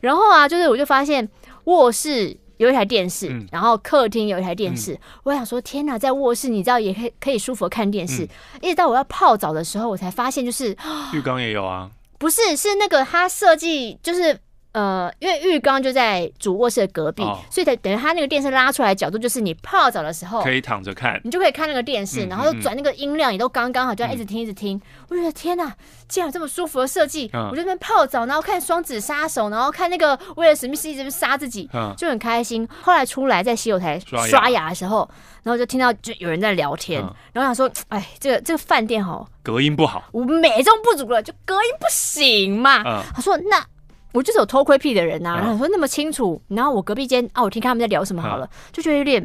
[0.00, 1.28] 然后啊，就是我就发现。
[1.68, 4.92] 卧室有一台电视，嗯、然后客厅有一台电视。
[4.94, 8.24] 嗯、我想说，天哪，在卧室你知道也可以可以舒服看电视。
[8.24, 8.28] 嗯、
[8.62, 10.76] 一直到我要泡澡的时候，我才发现，就是
[11.12, 11.90] 浴缸也有啊。
[12.18, 14.40] 不是，是那个它设计就是。
[14.72, 24.76] 呃，因为浴缸就在主卧室的隔壁，哦、所以等等于他那个电视拉出来的角度，就是你泡澡的时候可以躺着看，你就可以看那个电视，嗯、然后转那个音量也都刚刚好，就要一直听一直听。
[24.76, 25.74] 嗯、我觉得天哪，
[26.06, 27.30] 竟然有这么舒服的设计！
[27.32, 32.68] 嗯、我就在泡澡，然后看双子杀手，然后看那个威尔史密斯一直杀自己，嗯、就很开心。
[32.82, 35.08] 后来出来在洗手台刷牙的时候，
[35.42, 42.82] 然后就听到就有人在聊天，嗯、然后想说，哎，这个这个饭店好隔音不好，我美中不足了，就隔音不行嘛。
[42.84, 43.64] 嗯、他说那。
[44.12, 49.22] 我就是有偷窥癖的人呐、啊，然后说那么清楚，然后我隔壁间啊，我听他们在聊什么好了，就觉得有点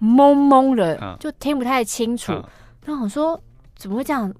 [0.00, 2.32] 懵懵的，就听不太清楚。
[2.84, 3.40] 然后我说
[3.76, 4.32] 怎么会这样，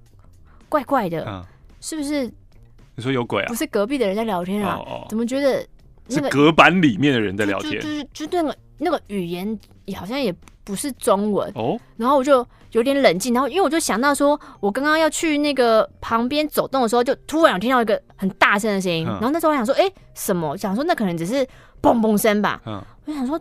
[0.69, 1.47] 怪怪的，
[1.81, 2.31] 是不是？
[2.95, 3.47] 你说有鬼啊？
[3.49, 4.79] 不是隔壁的人在聊天啊？
[5.09, 5.67] 怎么觉得
[6.09, 7.81] 是隔板里面的人在聊天？
[7.81, 9.59] 就是就那个那个语言
[9.97, 11.79] 好像也不是中文哦。
[11.97, 12.47] 然后我就。
[12.73, 20.57] 有点冷静，然后因为我就想到说，我刚刚要去那个旁边走动的时候，就突然听到一个很大声的声音，嗯、然后那时候我想说，哎、欸，什么？
[20.57, 21.47] 想说那可能只是
[21.81, 22.61] 嘣嘣声吧。
[22.67, 23.41] 嗯、我想说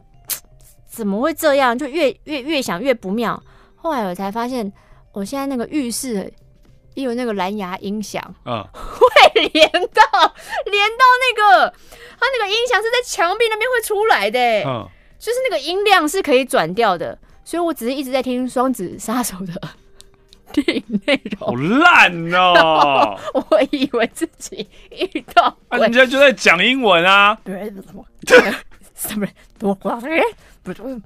[0.90, 1.78] 怎么会这样？
[1.78, 3.42] 就越越越想越不妙。
[3.76, 4.72] 后来我才发现，
[5.12, 6.32] 我现在那个浴室
[6.96, 10.04] 也有那个蓝牙音响，嗯、 会连到
[10.66, 11.74] 连到那个
[12.20, 14.88] 它那个音响是在墙壁那边会出来的，嗯、
[15.20, 17.18] 就是那个音量是可以转掉的。
[17.48, 19.54] 所以我只是一直在听《双子杀手》的
[20.52, 23.18] 电影内容，好烂哦！
[23.34, 27.34] 我以为自己遇到，啊，人家就在讲英文啊！
[27.46, 28.06] 不是什么，
[28.94, 29.26] 什么
[29.58, 30.08] 多不是，
[30.62, 31.00] 不是，不是，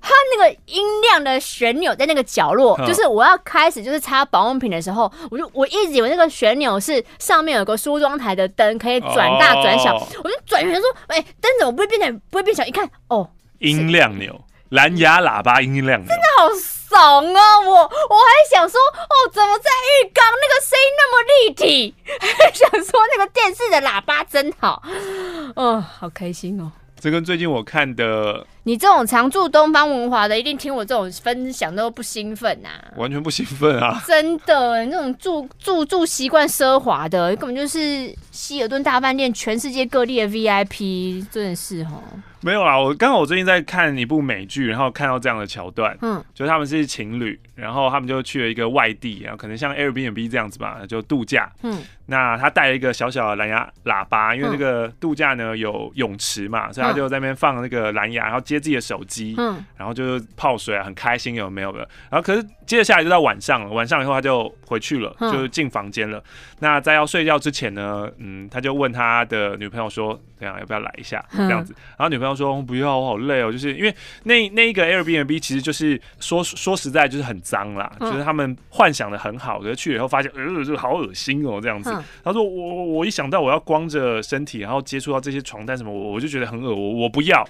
[0.00, 12.20] 他那个音量的旋钮在那个角落，就是我要开始就是擦保温瓶的时候，我就我一直以为那个旋钮是上面有个梳妆台的灯，可以转大转小，我就转圆说，哎，灯怎么不会变成？
[12.30, 12.64] 不会变小？
[12.64, 13.28] 一看，哦。
[13.58, 14.40] 音量钮，
[14.70, 17.60] 蓝牙喇叭音量钮，真的好怂啊！
[17.60, 24.82] 我我还想说，哦，怎么在浴缸那个声音那么立体，还想说那个电视的喇叭真好，
[25.56, 26.70] 哦，好开心哦。
[27.00, 32.90] 这跟最近我看的，你这种常驻东方文华的，一定听我这种分享都不兴奋呐、啊？
[32.96, 34.02] 完全不兴奋啊！
[34.04, 42.02] 真的，你那种住住住习惯奢华的，根本就是希尔顿大饭店，全世界各地的 VIP，真的是哈。
[42.40, 61.78] 没有啦，我刚好我最近在看一部美剧，然后看到这样的桥段，嗯，就是他们是情侣，然后他们就去了一个外地，然后可能像 Airbnb 这样子吧，就度假，嗯，那他带了一个小小的蓝牙喇叭，因为那个度假呢有泳池嘛，所以他就在那边放那个蓝牙，然后接自己的手机，嗯，然后就泡水啊，很开心，有没有的？
[62.10, 66.22] 然后可是接着下来就到晚上了，晚上以后他就回去了，就进房间了。
[66.60, 71.74] 那在要睡觉之前呢，嗯，他就问他的女朋友说，这样要不要来一下这样子？
[71.96, 81.94] 然后女朋友说不要，我好累哦，就是因为那那一个 Airbnb 其实就是说说实在就是很脏啦，就是他们幻想的很好，可是去了以后发现，呃，这个好恶心哦，这样子。
[82.22, 87.46] 他说我我一想到我要光着身体，然后接触到这些床单什么，我我就觉得很恶，我我不要。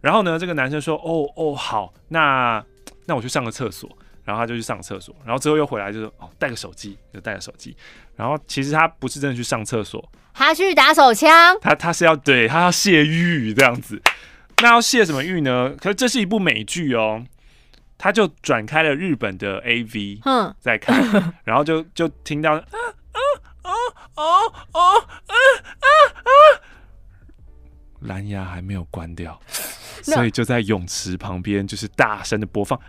[0.00, 2.64] 然后呢，这个男生说，哦哦好，那
[3.06, 3.90] 那我去上个厕所。
[4.22, 7.74] 然后他就去上厕所，然后之后又回来就说，哦带个手机，就带个手机。
[8.14, 10.00] 然后其实他不是真的去上厕所。
[10.32, 14.00] 他去打手枪，他他是要对他要泄欲这样子，
[14.62, 15.74] 那要泄什么欲呢？
[15.80, 17.24] 可是这是一部美剧哦，
[17.98, 23.20] 他就转开了日本的 AV，嗯，在看，然后就就听到，啊啊
[23.62, 23.72] 啊
[24.12, 24.30] 啊
[24.72, 24.82] 啊
[25.26, 25.86] 啊
[26.24, 26.30] 啊，
[28.00, 29.38] 蓝牙还没有关掉，
[30.02, 32.80] 所以就在泳池旁边就是大声的播放。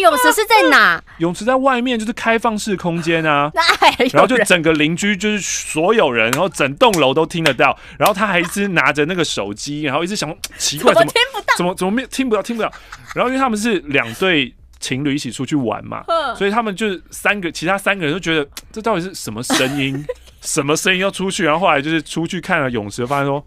[0.00, 1.02] 泳池是在哪？
[1.18, 3.50] 泳池在外面，就是开放式空间啊。
[4.12, 7.76] 然后就整个邻居，就是所有人，然后整栋楼都听得到。
[7.98, 11.54] 然后他还一直拿着那个手机，然后一直想 奇怪，怎么听不到？
[11.56, 12.42] 怎么怎么没听不到？
[12.42, 12.72] 听不到。
[13.14, 16.04] 然后因为他们是两对情侣一起出去玩嘛，
[16.36, 20.04] 所以他们就是三个，其他三个人都觉得 这到底是什么声音？
[20.40, 21.44] 什么声音要出去？
[21.44, 23.44] 然后后来就是出去看了泳池，发现说：“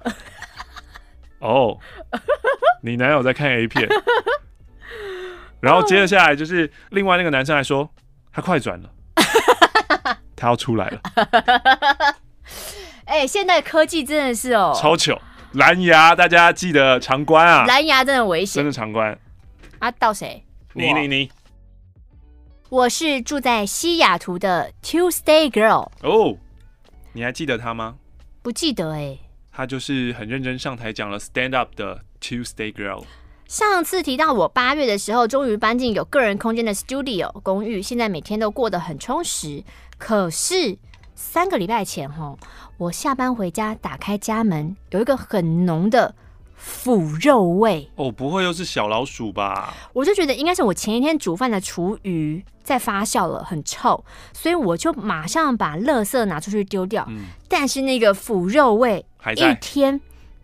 [1.39, 1.77] 哦，
[2.83, 3.87] 你男友在看 A 片。”
[5.61, 7.89] 然后接着下来就是另外那个男生还说
[8.33, 8.89] 他快转了，
[10.35, 11.01] 他要出来了。
[13.05, 15.19] 哎、欸，现在科技真的是哦，超糗！
[15.53, 19.17] 蓝牙大家记得常关啊，蓝牙真的危险，真的常关。
[19.79, 20.43] 啊，到谁？
[20.73, 21.31] 你你你，
[22.69, 25.89] 我是住在西雅图的 Tuesday Girl。
[26.03, 26.37] 哦，
[27.11, 27.95] 你还记得他吗？
[28.41, 29.19] 不记得哎、欸。
[29.51, 33.03] 他就是很认真上台讲了 Stand Up 的 Tuesday Girl。
[33.51, 39.61] 上次提到我八月的时候，终于搬进有个人空间的 studio 公寓，现在每天都过得很充实。
[39.97, 40.77] 可是
[41.15, 42.33] 三个礼拜前，哈，
[42.77, 46.15] 我下班回家，打开家门，有一个很浓的
[46.55, 47.91] 腐肉味。
[47.97, 49.73] 哦，不会又是小老鼠吧？
[49.91, 57.05] 我就觉得应该是我前一天煮饭的厨余在发酵了，很臭，所以我就马上把垃圾拿出去丢掉。
[57.09, 59.99] 嗯，但是那个腐肉味一天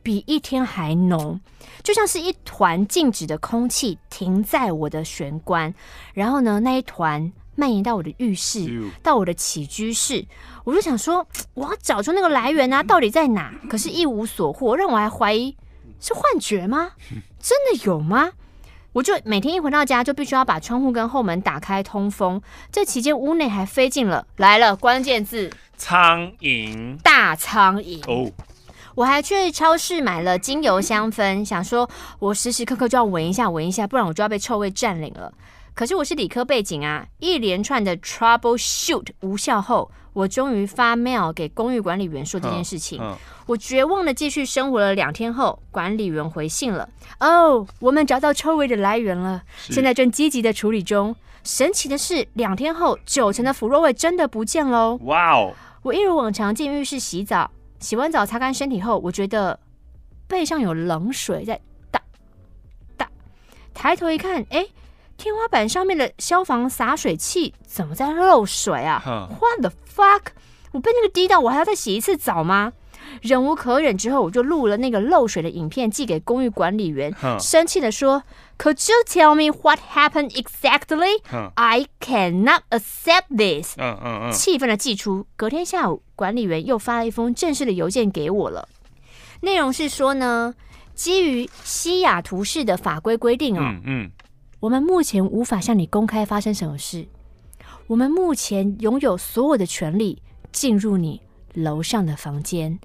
[0.08, 1.42] 比一天还浓。
[1.84, 5.74] 就像是一团静止的空气停在我的玄关，
[6.14, 10.26] 然后呢，那一团蔓延到我的浴室，到我的起居室，
[10.64, 13.54] 我就想说，我要找出那个来源啊，到底在哪？
[13.70, 15.58] 可是，一无所获，让我还怀疑
[16.00, 16.92] 是幻觉吗？
[17.42, 18.32] 真的有吗？
[18.94, 22.42] 我就每天一回到家，就必须要把窗户跟后门打开通风。
[22.72, 28.32] 这期间，屋内还飞进了来了关键字：苍蝇，大苍蝇哦。
[28.98, 35.32] 我还去超市买了精油香氛，想说我时时刻刻就要闻一下闻一下，不然我就要被臭味占领了。
[35.76, 43.00] 可是我是理科背景啊，一连串的 troubleshoot 无效后，我终于发 mail 给公寓管理员说这件事情。
[43.46, 51.16] 我绝望的继续生活了两天后，管理员回信了：哦，我们找到臭味的来源了，现在正积极的处理中。
[51.44, 54.98] 神奇的是，两天后九成的腐肉味真的不见喽！
[55.04, 55.54] 哇哦！
[55.84, 57.52] 我一如往常进浴室洗澡。
[57.80, 59.60] 洗完澡擦干身体后，我觉得
[60.28, 61.60] 背上有冷水在
[61.92, 62.02] 打
[62.96, 63.10] 打。
[63.74, 64.68] 抬头一看，哎，
[65.18, 69.02] 天花板上面的消防洒水器怎么在漏水啊
[69.40, 70.22] ？What the fuck！
[70.72, 72.74] 我被那个滴到，我还要再洗一次澡吗？
[73.22, 78.24] 忍无可忍之后，我就录了那个漏水的影片寄给公寓管理员，生气地说
[78.58, 81.22] ：“Could you tell me what happened exactly?
[81.56, 85.26] I cannot accept this。”嗯嗯嗯，气愤地寄出。
[85.36, 88.68] 隔天下午，管理员又发了一封正式的邮件给我了，
[89.42, 90.54] 内容是说呢，
[90.94, 94.12] 基于西雅图市的法规规定哦，嗯嗯，
[94.60, 97.08] 我们目前无法向你公开发生什么事，
[97.88, 101.22] 我们目前拥有所有的权利进入你
[101.54, 102.80] 楼上的房间。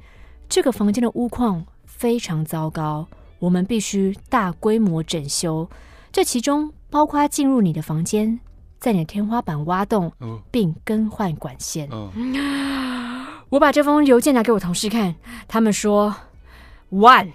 [0.52, 3.08] 这个房间的屋况非常糟糕，
[3.38, 5.66] 我们必须大规模整修。
[6.12, 8.38] 这其中包括进入你的房间，
[8.78, 10.12] 在你的天花板挖洞，
[10.50, 11.88] 并更换管线。
[13.48, 15.14] 我把这封邮件拿给我同事看，
[15.48, 16.14] 他们说
[16.90, 17.30] ：One，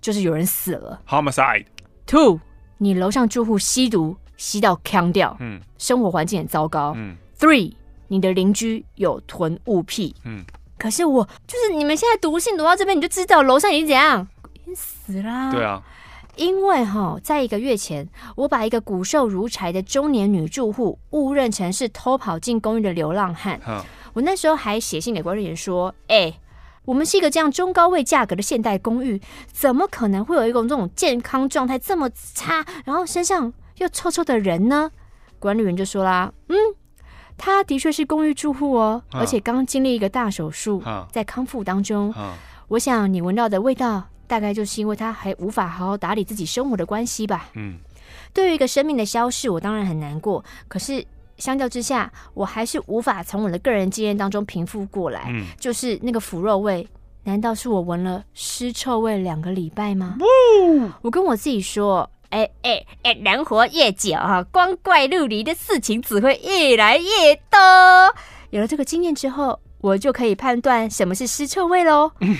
[0.00, 1.66] 就是有人死了，homicide。
[2.06, 2.38] Two，
[2.76, 7.16] 你楼上住户吸毒吸到呛掉，嗯，生活环境很糟糕，嗯。
[7.36, 7.74] Three，
[8.06, 10.44] 你的邻居有囤物癖，嗯。
[10.78, 15.50] 可是我就是你们现在读信读到这边，你就知道楼上已经怎样，已经死啦。
[15.52, 15.82] 对啊。
[16.36, 23.60] 因为哈，在一个月前，我把一个骨瘦如柴的中年女住户误认成是偷跑进公寓的流浪汉。
[24.12, 26.38] 我那时候还写信给管理员说：“哎，
[26.84, 29.20] 我们是一个这样中高位价格的现代公寓，
[29.52, 34.92] 怎么可能会有一个这种健康状态这么差，然后身上又臭臭的人呢？”
[35.40, 36.56] 管理员就说啦：“嗯，
[37.38, 42.12] 他的确是公寓住户哦，而且刚经历一个大手术，在康复当中。
[42.68, 47.48] 我想你闻到的味道。”大概就是因为他还无法好好打理自己生活的关系吧。
[47.54, 47.78] 嗯，
[48.34, 50.44] 对于一个生命的消逝，我当然很难过。
[50.68, 51.02] 可是
[51.38, 55.24] 相较之下，我还是无法从我的个人经验当中平复过来。
[55.30, 56.86] 嗯，就是那个腐肉味，
[57.24, 60.18] 难道是我闻了尸臭味两个礼拜吗？
[60.20, 67.58] 哦，我跟我自己说，哎哎哎，人活越久哈，光怪陆离的事情只会越来越多。
[68.50, 72.12] 有了这个经验之后，我就可以判断什么是尸臭味喽。
[72.20, 72.36] 嗯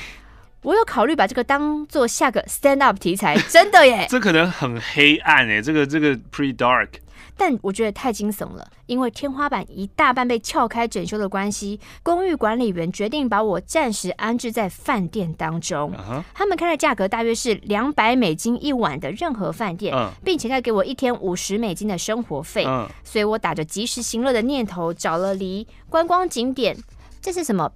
[0.62, 4.06] 我有考虑把这个当做下个 stand up 题材，真的耶！
[4.10, 6.88] 这可能很黑暗哎，这个这个 pretty dark，
[7.36, 15.92] 但我觉得太惊悚了，因为天花板一大半被撬开整修的关系，公寓管理员决定把我暂时安置在饭店当中。
[15.92, 16.22] Uh huh.
[16.34, 20.10] 他们开的价格大约是两百美金一晚的任何饭店，uh.
[20.24, 22.64] 并且再给我一天五十美金的生活费。
[22.64, 22.88] Uh.
[23.04, 26.76] 所以我打着及时行乐的念头，找了离观光景点，
[27.20, 27.72] 这是什么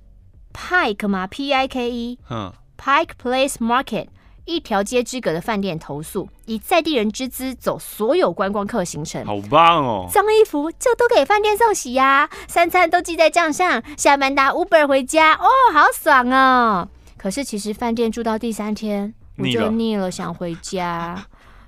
[0.53, 2.19] Pike 吗？P I K E。
[2.29, 2.53] Uh.
[2.77, 4.09] Pike Place Market
[4.45, 10.09] 一条街之隔的饭店投诉，以在地人之资走所有观光客行程，好棒哦！
[10.13, 16.89] 脏衣服就都给饭店送洗呀，三餐都记在账上，下班打 Uber 回家，哦，好爽哦！
[17.17, 21.25] 可是其实饭店住到第三天，我就腻了，想回家。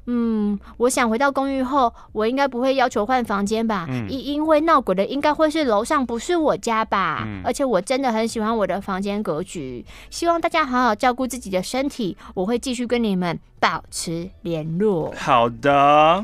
[0.07, 3.86] 嗯，我想回到公寓后，我应该不会要求换房间吧？
[3.88, 7.22] 因、嗯、因为闹鬼的应该会是楼上，不是我家吧？
[7.26, 12.16] 嗯、而且我真的很喜欢我的房间格局，希望大家好好照顾自己的身体。
[12.34, 15.14] 我会继续跟你们保持联络。
[15.16, 16.22] 好的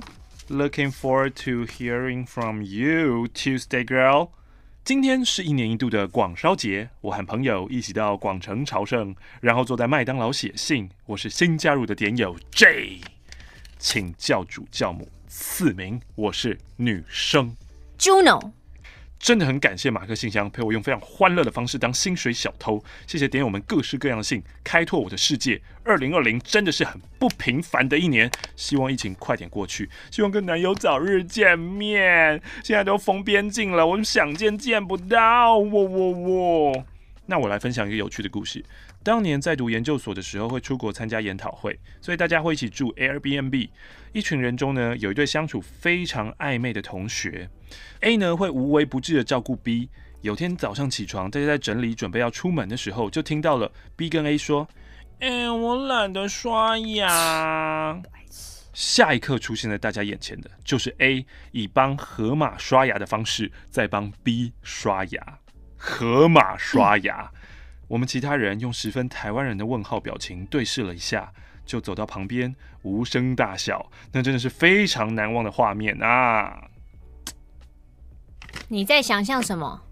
[0.51, 4.29] ，Looking forward to hearing from you, Tuesday girl。
[4.85, 10.91] 今天是一年一度的广烧节，我和朋友一起到广城朝圣，然后坐在麦当劳写信。
[11.07, 13.01] 我是新加入的点友 J。
[13.81, 17.57] 请教主教母赐名，我是女生
[17.99, 18.53] Juno。
[19.19, 22.83] 真的很感谢马克信箱陪我用非常欢乐的方式当薪水小偷。
[23.07, 25.61] 谢谢点友们各式各样的信，开拓我的世界。
[25.83, 32.41] 二零二零真的是很不平凡的一年，希望疫情快点过去，希望跟男友早日见面。
[32.63, 36.85] 现在都封边境了，我们想见见不到，我我我。
[37.27, 38.63] 那我来分享一个有趣的故事。
[39.03, 43.71] 当年在读研究所的时候，会出国参加研讨会，所以大家会一起住 Airbnb。
[44.13, 47.49] 一群人中呢，有一对相处非常暧昧的同学。
[48.01, 49.89] A 呢会无微不至的照顾 B。
[50.21, 54.69] 有天早上起床，大家在整理准备要出门的时候，就听到了 B 跟 A 说
[55.21, 58.03] ：“哎，我懒得刷牙。”
[58.75, 65.39] 下一刻出现在大家眼前的就是 A 以帮河马刷牙的方式在帮 B 刷牙。
[65.77, 67.31] 河马刷牙。
[67.91, 71.33] 我们其他人用十分台湾人的问号表情对视了一下，
[71.67, 73.91] 就走到旁边无声大笑。
[74.13, 76.69] 那真的是非常难忘的画面啊！
[78.69, 79.83] 你在想象什么？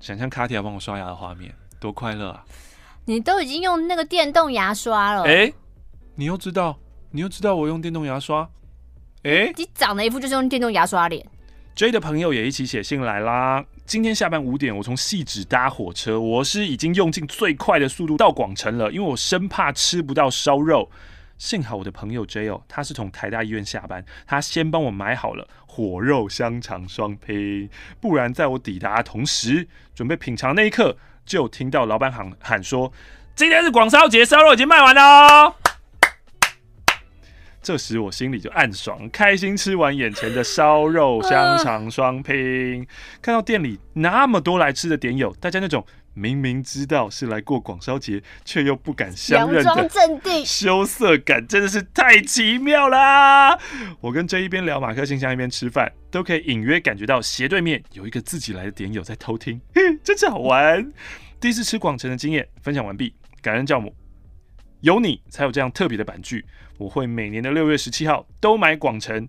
[0.00, 2.44] 想象卡提亚帮我刷牙的画面，多快乐啊！
[3.04, 5.52] 你都已经用那个电动牙刷了，哎，
[6.16, 6.76] 你又知道，
[7.12, 8.50] 你又知道我用电动牙刷，
[9.22, 11.24] 哎，你长得一副就是用电动牙刷脸。
[11.76, 13.64] J 的朋友也一起写信来啦。
[13.86, 20.90] 今天下班五点，我从汐止搭火车，我是已经用尽最快的速度到广城了，因为我生怕吃不到烧肉。
[21.38, 27.70] 幸好我的朋友 J 哦，他是从台大医院下班，他先帮我买好了火肉香肠双拼，
[28.00, 32.92] 不然在我抵达同时准备品尝那一刻，就听到老板喊喊说
[33.36, 35.54] ：“今天是广烧节，烧肉已经卖完了。”
[37.66, 42.86] 这时我心里就暗爽，开心吃完眼前的烧肉 香肠双拼，呃、
[43.20, 53.58] 看到店里那么多来吃的点友，大家那种明明知道是来过广烧节，却又不敢相认的镇定羞涩感，真的是太奇妙啦！
[54.00, 59.60] 我跟这一边聊马克信箱一边吃饭，都可以隐约感觉到斜对面有一个自己来的点友在偷听，
[60.04, 60.92] 真是好玩。
[61.40, 63.12] 第一次吃广城的经验分享完毕，
[63.42, 63.92] 感恩教母。
[64.86, 66.46] 有你才有这样特别的版剧，
[66.78, 69.28] 我会每年的六月十七号都买广城。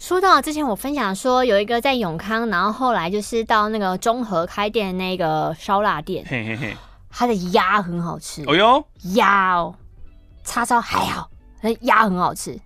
[0.00, 6.76] 说到之前我分享说有一个在永康，然后后来就是到那个中和开店的那个烧腊店，嘿嘿嘿，
[7.08, 8.42] 他的鸭很好吃。
[8.48, 9.76] 哦哟，鸭哦，
[10.42, 12.58] 叉烧还好，那鸭很好吃。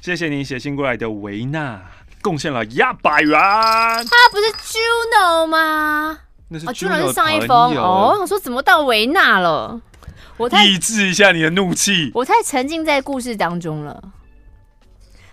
[0.00, 1.80] 谢谢你写信过来的维娜，
[2.20, 3.38] 贡献了鸭百元。
[3.38, 6.18] 他不是 Juno 吗？
[6.48, 8.18] 那是 Juno 是上一封哦。
[8.20, 9.80] 我说怎么到维娜了？
[10.38, 14.00] 我太抑制一下你的怒气，我太沉浸在故事当中了。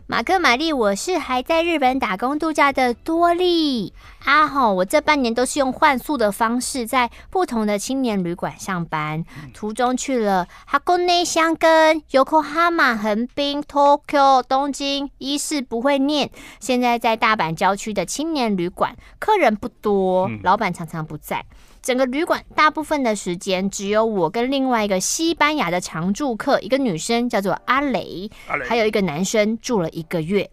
[0.08, 3.94] 马克、玛丽，我是还在日本打工度假的多莉。
[4.24, 9.24] 啊吼，我这半年都是用换宿的方式，在不同的青年旅馆上班。
[9.54, 16.30] 途中去了哈根内、箱根、Yokohama、横滨、Tokyo、东京，一是不会念。
[16.60, 21.46] 现在在大阪郊区的青年旅馆，客人不多，老板常常不在。
[21.86, 28.28] 整个旅馆大部分的时间只有我跟另外一个西班牙的常住客，一个女生叫做阿蕾，
[28.68, 30.50] 还有一个男生住了一个月。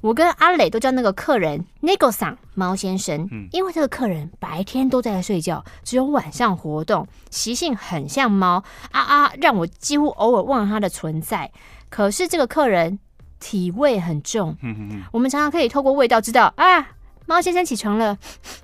[0.00, 11.52] 我跟阿蕾都叫那个客人 Neko-san 猫先生，嗯，因为这个客人白天都在睡觉，只有晚上活动，习性很像猫啊啊，让我几乎偶尔忘了他的存在。
[11.90, 12.98] 可是这个客人
[13.38, 16.88] 体味很重，嗯嗯嗯，我们常常可以透过味道知道啊。
[17.28, 18.16] 猫先生起床了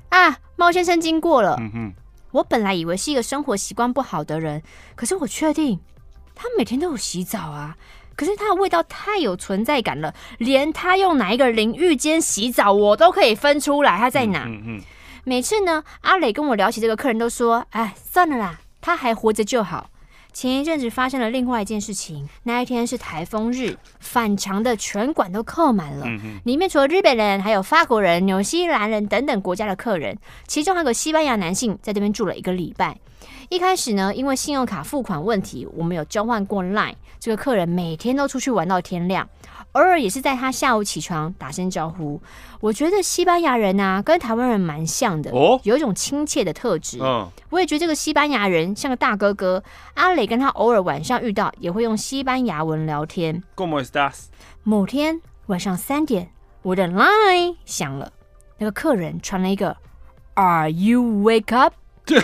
[0.09, 0.38] 啊！
[0.62, 1.56] 猫先生经过了。
[1.58, 1.92] 嗯哼，
[2.30, 4.62] 我本来以为是一个生活习惯不好的人，
[4.94, 5.80] 可是我确定
[6.36, 7.76] 他每天都有洗澡啊。
[8.14, 14.46] 可是他的味道太有存在感了，连他用哪一个淋浴间洗澡，我都可以分出来他在哪。
[15.24, 19.90] 每次呢，阿磊跟我聊起这个客人，都说：“哎，算了啦，他还活着就好。”
[20.33, 26.07] 前一阵子发生了另外一件事情，那一天是台风日，反常的全馆都客满了。
[26.45, 30.16] 里面除了日本人，还有法国人、纽西兰人等等国家的客人，
[30.47, 32.99] 其中还有个西班牙男性在这边住了一个礼拜。
[33.51, 36.95] 一开始呢，因为信用卡付款问题，我们有交换过 Line。
[37.20, 39.28] 这个客人每天都出去玩到天亮。
[39.73, 42.20] 偶尔也是在他下午起床打声招呼。
[42.61, 46.99] 我觉得西班牙人啊，跟台湾人蛮像的，哦，有一种亲切的特质。
[47.01, 49.62] 嗯，我也觉得这个西班牙人像个大哥哥。
[49.95, 53.43] 阿磊跟他偶尔晚上遇到，也会用西班牙文聊天。
[53.57, 54.27] ¿Cómo estás？
[54.62, 56.31] 某天晚上三点，
[56.62, 58.12] 我的 line 响了，
[58.59, 59.77] 那个客人传了一个
[60.35, 61.75] “Are you wake up？”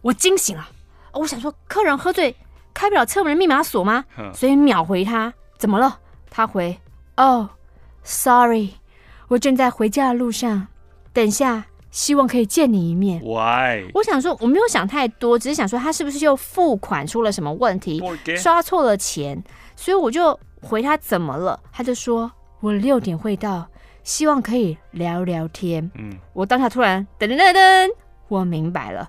[0.00, 0.68] 我惊醒了。
[1.12, 2.34] 我想说，客人喝醉
[2.72, 4.04] 开不了车门的密码锁吗？
[4.34, 5.98] 所以秒回他，怎么了？
[6.30, 6.78] 他回
[7.16, 7.50] ：“哦
[8.02, 8.70] ，sorry，
[9.28, 10.68] 我正在回家的路上，
[11.12, 13.90] 等下希望可以见你一面。” Why？
[13.94, 18.02] 我想说我没有想太多，只是想说他是不是又付款出了什么问题，
[18.36, 19.42] 刷错了钱，
[19.74, 21.58] 所以我就回他怎么了？
[21.72, 23.66] 他就说我六点会到，
[24.02, 25.90] 希望可以聊聊天。
[25.94, 27.90] 嗯，我当下突然噔噔噔噔，
[28.28, 29.08] 我明白了，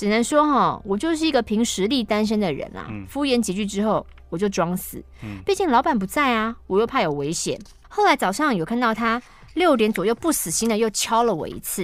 [0.00, 2.86] 只能说哈，我就是一个凭实力单身的人啊。
[2.88, 4.06] 嗯，敷衍几句之后。
[4.30, 5.02] 我就装死，
[5.44, 7.58] 毕竟老板不在啊，我又怕有危险。
[7.88, 9.20] 后来早上有看到他
[9.54, 11.82] 六点左右不死心的又敲了我一次。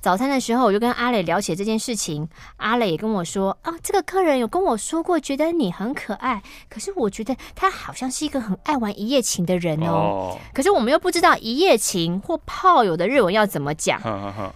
[0.00, 2.28] 早餐的时候我就跟阿磊聊起这件事情，
[2.58, 10.38] 阿磊也跟我说啊，这个客人有跟我说过，觉得你很可爱，可是我觉得他好像是一个很爱玩一夜情的人哦。
[10.54, 14.00] 可是我们又不知道一夜情或炮友的日文要怎么讲，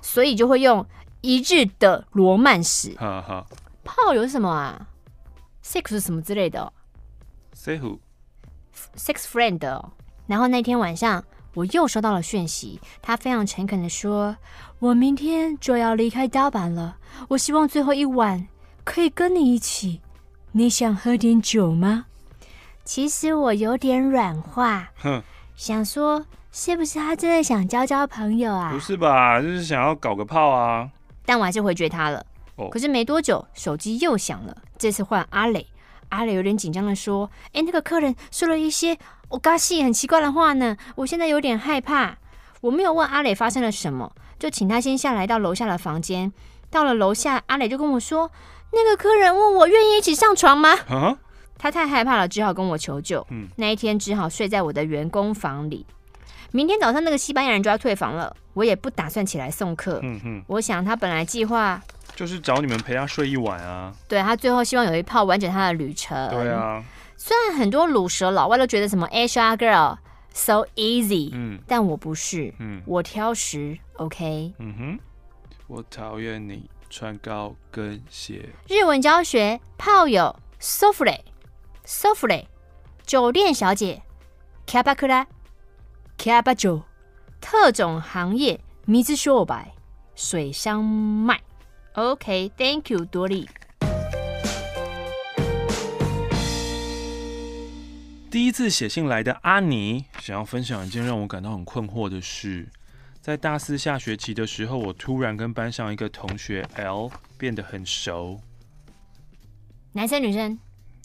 [0.00, 0.86] 所以就会用
[1.20, 2.94] 一日的罗曼史。
[2.94, 3.46] 哈哈
[3.84, 4.86] 炮友是什么啊
[5.64, 6.72] ？sex 是什么之类的哦
[7.54, 9.92] ？Say who？Sex friend 哦。
[10.26, 14.36] 然后那天晚上我又收到了讯息，他非常诚恳的说
[14.78, 16.96] ：“我明天就要离开大阪了，
[17.28, 18.46] 我希望最后一晚
[18.84, 20.00] 可以跟你一起。
[20.52, 22.06] 你想喝点酒吗？”
[22.84, 25.22] 其实我有点软化，哼，
[25.54, 28.72] 想说是不是他真的想交交朋友啊？
[28.72, 30.88] 不是吧，就是想要搞个炮啊。
[31.24, 32.24] 但我还是回绝他了。
[32.70, 34.56] 可是没多久，手机又响了。
[34.76, 35.66] 这次换阿磊，
[36.10, 38.98] 阿磊有点紧张的说：“哎，那个客人说了一些
[39.30, 42.18] 我嘎西很奇怪的话呢，我现在有点害怕。”
[42.60, 46.30] 我没有问阿磊发生了什么，就请他先下来到楼下的房间。
[46.68, 48.30] 到了楼下，阿磊就跟我说
[48.72, 51.16] ：“那个客人问我愿意一起上床吗？”啊？
[51.56, 53.26] 他太害怕了，只好跟我求救。
[53.30, 55.86] 嗯，那一天只好睡在我的员工房里。
[56.52, 60.00] 明天早上那个西班牙人就要退房了，我也不打算起来送客。
[60.02, 61.80] 嗯哼，我想他本来计划。
[62.16, 63.94] 就是找你们陪他睡一晚啊！
[64.06, 66.28] 对，他最后希望有一炮完整他的旅程。
[66.28, 66.84] 对啊，
[67.16, 69.96] 虽然很多卤蛇老外都觉得什么 Asia girl
[70.34, 74.98] so easy，嗯，但我不是，嗯，我挑食，OK，嗯哼，
[75.66, 78.50] 我讨厌你穿高跟鞋。
[78.68, 82.44] 日文教学炮友 Sofure，Sofure，
[83.06, 84.02] 酒店小姐
[86.20, 86.82] Kabakura，Kabajo，
[87.40, 89.64] 特种行业水商売，
[90.14, 91.40] 水商卖。
[91.94, 93.48] OK，Thank you，多莉。
[98.30, 102.68] 第一次写信来的阿尼想要分享一件让我感到很困惑的事。
[103.22, 108.38] 在大四下学期的时候，我突然跟班上一个同学 L 变得很熟。
[109.92, 110.58] 男生女生？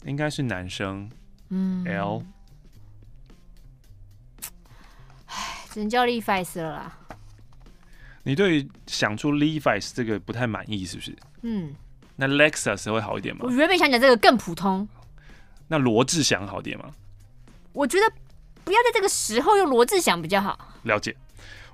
[0.04, 1.10] 应该是男生。
[1.48, 2.22] 嗯，L。
[5.76, 6.98] 只能叫 Levi's 了啦。
[8.22, 11.14] 你对于想出 Levi's 这个不太满意是不是？
[11.42, 11.74] 嗯。
[12.16, 13.42] 那 Lexus 会好一点吗？
[13.44, 14.88] 我原本想讲这个更普通。
[15.68, 16.86] 那罗志祥好点吗？
[17.74, 18.10] 我觉得
[18.64, 20.58] 不要在这个时候用罗志祥比较好。
[20.84, 21.14] 了解。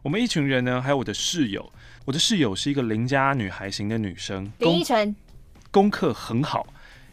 [0.02, 1.72] 我们一群人呢，还有我的室友。
[2.04, 5.14] 我的室友是一个邻家女孩型的女生，林依晨，
[5.70, 6.66] 功课很好。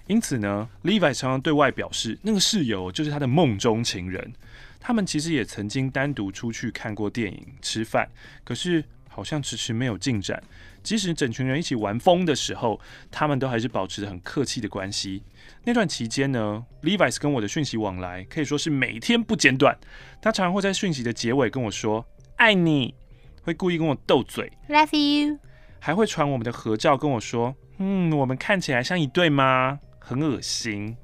[0.07, 4.33] 因此呢，Levi 常常对外表示，那个室友就是他的梦中情人。
[4.79, 8.09] 他们其实也曾经单独出去看过电影、吃饭，
[8.43, 10.41] 可是好像迟迟没有进展。
[10.81, 12.79] 即使整群人一起玩疯的时候，
[13.11, 15.21] 他们都还是保持着很客气的关系。
[15.65, 19.77] 那段期间呢，Levi's 跟我的讯息往来可以说是每天不间断。
[20.21, 22.05] 他常常会在讯息的结尾跟我说。
[22.37, 22.95] 爱你，
[23.41, 24.95] 会故意跟我斗嘴，Love
[25.27, 25.37] you，
[25.79, 29.77] 还会传我们的合照跟我说，嗯，我们看起来像一对吗？
[29.99, 30.95] 很恶心。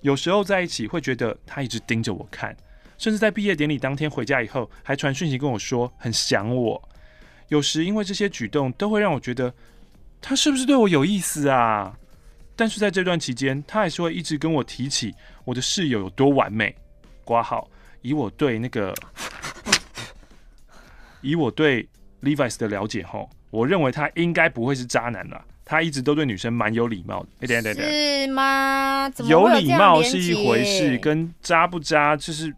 [0.00, 2.56] 有时候在一起会觉得他一直盯着我看，
[3.02, 6.80] 甚至在毕业典礼当天回家以后，还传讯息跟我说很想我。
[7.48, 9.52] 有时因为这些举动都会让我觉得
[10.20, 11.92] 他是不是对我有意思啊？
[12.54, 15.12] 但是在这段期间，他还是会一直跟我提起
[15.44, 16.72] 我的室友有多完美。
[17.24, 17.68] 括号，
[18.02, 18.94] 以我对那个。
[21.22, 21.88] 以我对
[22.22, 25.44] Levi's 的了解，吼，我认为他应该不会是渣男啦。
[25.64, 27.28] 他一直都对女生蛮有礼貌的。
[27.40, 29.10] 哎，等等等，是吗？
[29.28, 32.54] 有有礼貌是一回事，跟渣不渣就是。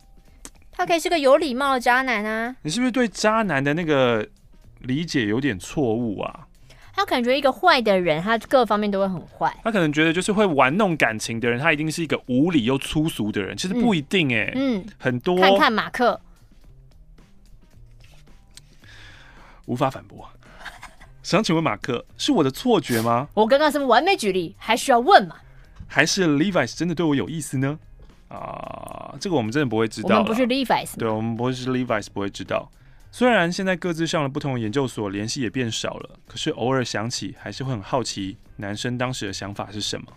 [0.77, 2.55] 他可以是个有礼貌的渣男啊。
[2.62, 4.29] 你是不是对渣男的那个
[4.81, 6.49] 理解有点错误啊？
[6.97, 9.53] 他可能觉得一个坏的人，他各方面都会很坏。
[9.64, 13.57] 他可能觉得就是会玩弄感情的人，他一定是一个无理又粗俗的人。
[13.57, 15.37] 其实不一定哎、欸，嗯，很多。
[15.41, 16.20] 看看马克。
[19.66, 20.29] 无法反驳。
[21.22, 23.27] 想请问马克，是我的错觉吗？
[23.33, 24.55] 我刚刚是不是完美举例？
[24.59, 25.37] 还需要问吗？
[25.89, 27.79] 还是 Levi's 真的对我有意思呢？
[28.29, 28.84] 啊、呃，
[29.25, 30.18] 这个我们真的不会知道。
[30.18, 32.70] 我们不是 Levi's，对，我们不会是 Levi's，不会知道。
[33.11, 40.09] 虽然现在各自上了不同的研究所，联系也变少了，可是偶尔想起，还是会很好奇男生当时的想法是什么。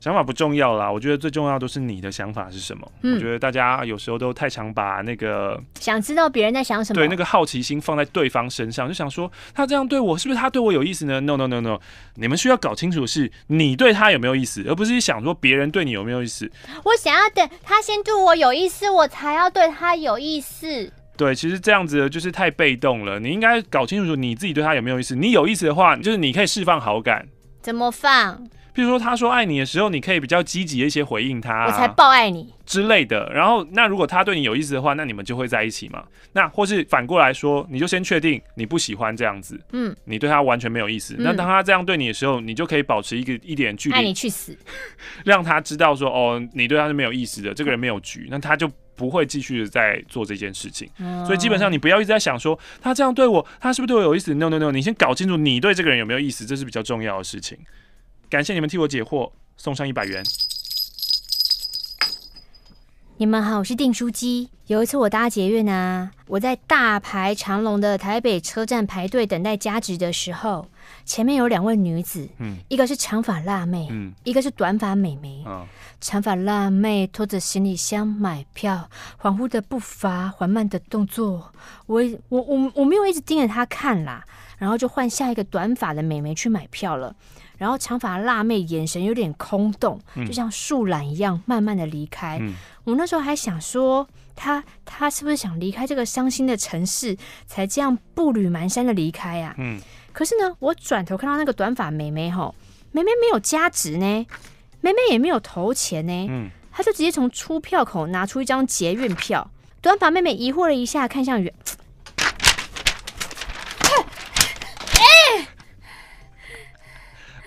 [0.00, 2.90] 想法不重要啦，我觉得最重要都是你的想法是什么。
[3.02, 11.78] 嗯、我觉得大家有时候都太常把那个想知道别人在想什么，对那个好奇心放在对方身上，就想说他这样对我，是不是他对我有意思呢？No No No No，
[12.14, 16.50] 你们需要搞清楚的是你对他有没有意思，而不是想说别人对你有没有意思。
[16.84, 20.92] 我想要等他先对我有意思，我才要对他有意思。
[21.16, 23.18] 对，其实这样子就是太被动了。
[23.18, 25.16] 你应该搞清楚你自己对他有没有意思。
[25.16, 27.26] 你有意思的话，就是你可以释放好感。
[27.60, 28.46] 怎么放？
[28.72, 33.30] 比如说，他说爱你的时候，你可以比较积极的一些回应他，我才爆爱你之类的。
[33.32, 36.04] 然后，那如果他对你有意思的话，那你们就会在一起嘛。
[36.32, 41.14] 那或是反过来说，你就先确定你不喜欢这样子，嗯，你对他完全没有意思。
[41.14, 44.56] 嗯、那当他这样对你的时候，你就可以保持一个一点距离，爱你去死，
[45.24, 50.88] 让他知道说，哦，你对他是没有意思的，这个人没有局，那他就不会继续的在做这件事情。
[50.98, 57.58] 嗯、所以基本上你不要一直在想说他这样对我，他是不是对我有意思？No No No，你先搞清楚你对这个人有没有意思，这是比较重要的事情。
[58.30, 59.30] 感谢你们替我解惑。
[59.56, 60.22] 送上一百元。
[63.16, 64.50] 你们好，我是订书机。
[64.66, 70.68] 有一次我搭捷运啊，我在大排长龙的台北车站排队等待加值的时候，
[71.06, 75.42] 前面有两位女子，嗯，一个是长发辣妹，嗯，一个是短发美眉。
[75.46, 75.66] 嗯，
[76.00, 78.88] 长发辣妹拖着行李箱买票，
[79.20, 81.52] 恍惚的步伐，缓慢的动作，
[81.86, 84.22] 我我我我没有一直盯着她看啦，
[84.58, 87.16] 然后就换下一个短发的美眉去买票了。
[87.58, 92.38] 然后长发辣妹眼神有点空洞，嗯、就像树懒一样慢慢的离开。
[92.40, 92.54] 嗯、
[92.84, 99.54] 我那时候还想说，她她是不是想离开这个伤心的城市，才这样步履蹒跚的离开啊？
[99.58, 99.78] 嗯、
[100.12, 102.54] 可是呢，我转头看到那个短发妹妹吼，
[102.92, 104.26] 妹妹没有加值呢，
[104.80, 109.50] 妹妹也没有投钱呢，嗯、她就直接从出票口拿出一张捷运票。
[109.80, 111.52] 短发妹妹疑惑了一下，看向远。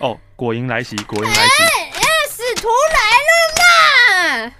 [0.02, 1.62] 哦，果蝇来袭，果蝇来袭！
[1.62, 4.52] 哎，使徒来了嘛！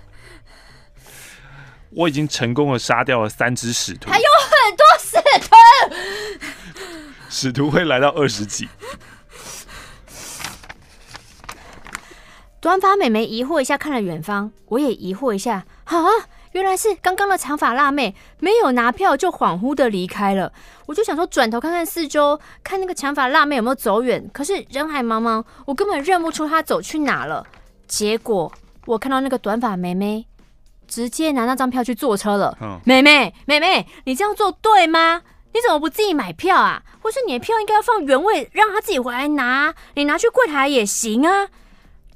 [1.91, 5.57] 我已经成功的杀掉了三只使徒，还有很多使徒，
[7.29, 8.69] 使徒会来到二十几。
[12.61, 15.97] 短发美眉疑惑一下，看了远方，我也疑惑一下，啊！
[16.53, 20.53] 原来是刚刚的长发辣妹没有拿票就恍惚的离开了，
[20.87, 24.29] 我就想说转头看看四周，看那个长发辣妹有没有走远。
[24.33, 27.47] 可是人海茫茫，我根本认不出她走去哪了。
[27.87, 28.53] 结果
[28.87, 30.27] 我看到那个短发妹妹
[30.87, 32.57] 直接拿那张票去坐车了。
[32.61, 35.23] 嗯，妹妹，妹妹，你这样做对吗？
[35.55, 36.83] 你怎么不自己买票啊？
[37.03, 41.49] 或是你的票应该要放原位，让他自己回来拿，你拿去柜台也行啊。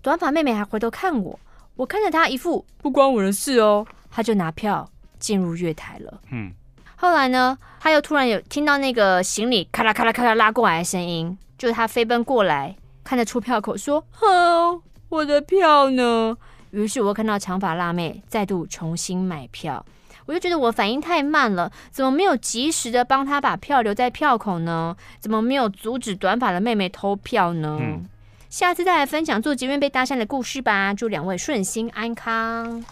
[0.00, 1.38] 短发妹妹还回头看我，
[1.76, 3.86] 我看着她一副不关我的事哦，
[4.16, 6.20] 她就拿票进入月台了。
[6.30, 6.50] 嗯，
[6.96, 16.34] 后来呢，他又突然有听到那个行李咔啦咔啦咔啦拉过来的声音，就是他飞奔过来，看着出票口说：“哼，我的票呢？”
[16.72, 19.84] 于是我看到长发辣妹再度重新买票，
[20.24, 24.96] 我就觉得我反应太慢了，怎么没有及时的帮她把票留在票口呢？
[25.20, 27.76] 怎么没有阻止短发的妹妹偷票呢？
[27.78, 28.08] 嗯
[28.48, 32.82] 下次再来分享做捷运被搭讪的故事吧，祝两位顺心安康。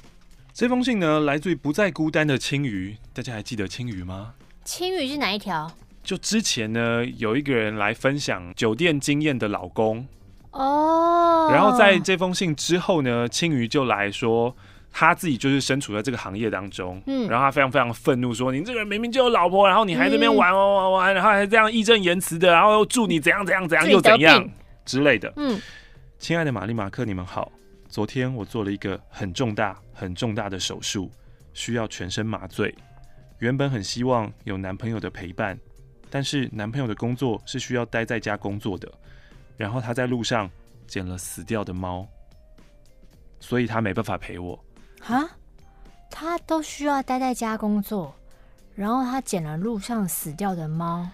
[0.54, 4.34] 这封信呢，来自于不再孤单的青鱼，大家还记得青鱼吗？
[4.64, 5.68] 青鱼是哪一条？
[6.04, 10.06] 就之前呢，有一个人来分享酒店经验的老公
[10.52, 14.54] 哦，然后在这封信之后呢，青鱼就来说
[14.92, 24.48] 他自己就是身处在这个行业当中，嗯，然后他非常非常愤怒，说你这个人明明就有老婆，然后你还在这边玩玩玩玩，然后还这样义正言辞的，然后又祝你怎样怎样怎样又怎样。
[24.84, 25.60] 之类的，嗯，
[26.20, 27.50] 亲爱的玛丽马克，你们好。
[27.94, 31.08] 昨天我做了一个很重大、很重大的手术，
[31.52, 32.74] 需要全身麻醉。
[33.38, 35.56] 原本很希望有男朋友的陪伴，
[36.10, 38.92] 但是男朋友的工作是需要待在家工作的。
[39.56, 40.50] 然后他在路上
[40.88, 42.04] 捡了死掉的猫，
[43.38, 44.58] 所以他没办法陪我。
[45.00, 45.30] 哈？
[46.10, 48.12] 他都需要待在家工作，
[48.74, 51.08] 然后他捡了路上死掉的猫。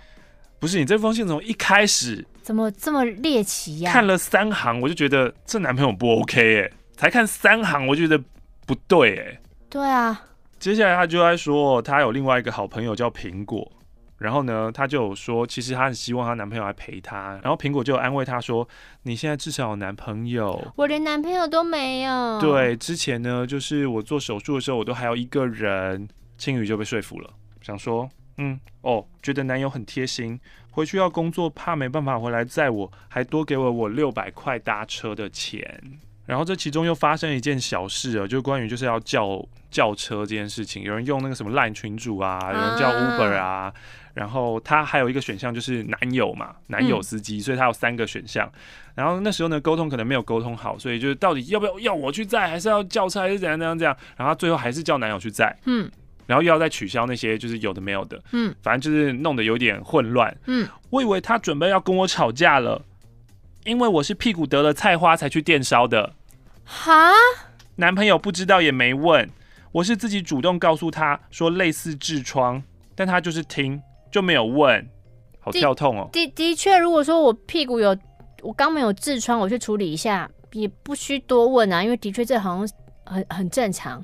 [0.59, 3.93] 不是，你这封信从一开始怎么这么猎奇呀？
[3.93, 8.25] 看了三行我就觉得这男朋友不 OK 哎，才看三行我就觉得
[8.67, 9.41] 不对哎。
[9.69, 10.21] 对啊，
[10.59, 13.71] 接下来他就在说他有另外一个好朋友叫苹果，
[14.19, 18.69] 然后呢，他就有说其实他很希望他男朋友来陪他，然后苹果就安慰他说
[19.05, 22.41] 你现在至少有男朋友，我连男朋友都没有。
[22.41, 27.31] 对，之前呢就是我做手术的时候我都还有一个人，青鱼就被说服了，
[27.63, 28.11] 想说。
[28.43, 30.41] 嗯哦，觉得男友很贴心，
[30.71, 35.83] 回去要工作，怕没办法回来载我，还多给了我六百块搭车的钱。
[36.27, 43.75] 然后这其中又发生一件小事啊，就关于就是要叫叫车这件事情，有人用那个什么 LINE 群主啊，有人叫 Uber 啊，啊
[44.14, 48.49] 然后他还有一个选项就是男友嘛，男友司机，嗯、所以他有三个选项。
[48.95, 53.97] 然后那时候呢，沟通可能没有沟通好，所以就是到底要不要要我去载，还是要叫车，还是怎样怎样怎样？
[54.16, 55.57] 然后他最后还是叫男友去载。
[55.64, 55.91] 嗯。
[56.31, 62.81] 然后又要再取消那些就是有的没有的，嗯，反正就是弄得有点混乱，嗯，我以为他准备要跟我吵架了，
[63.64, 66.14] 因为我是屁股得了菜花才去电烧的，
[66.64, 67.11] 哈，
[67.74, 69.28] 男朋友不知道也没问，
[69.72, 72.62] 我是自己主动告诉他说类似痔疮，
[72.95, 74.89] 但他就是听就没有问，
[75.41, 76.09] 好跳痛哦。
[76.12, 77.89] 的的确，如果说我屁股有
[78.43, 82.68] 我肛门有痔疮，我去处理一下也不需多问啊，因为的确这好像
[83.05, 84.01] 很很正常。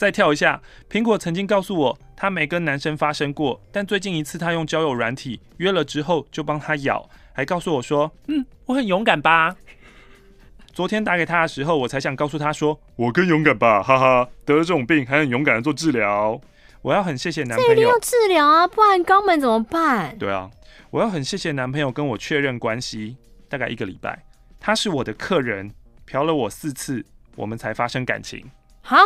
[0.00, 9.54] 再跳一下，苹果曾经告诉我，他没跟男生发生过，但最近一次他用交友软体约了之后，就帮他咬，还告诉我说，嗯，我很勇敢吧。
[10.72, 16.40] 昨天打给他的时候，我才想告诉他说，我更勇敢吧，哈哈，得了这种病还很勇敢的做治疗。
[16.80, 20.16] 我要很谢谢男朋友，这一定要治疗啊，不然肛门怎么办？
[20.16, 20.50] 对啊，
[20.88, 23.18] 我要很谢谢男朋友跟我确认关系，
[23.50, 24.24] 大概一个礼拜，
[24.58, 25.70] 他是我的客人，
[26.06, 27.04] 嫖了我四次，
[27.36, 28.50] 我们才发生感情。
[28.80, 28.96] 哈？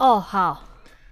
[0.00, 0.64] 哦，好，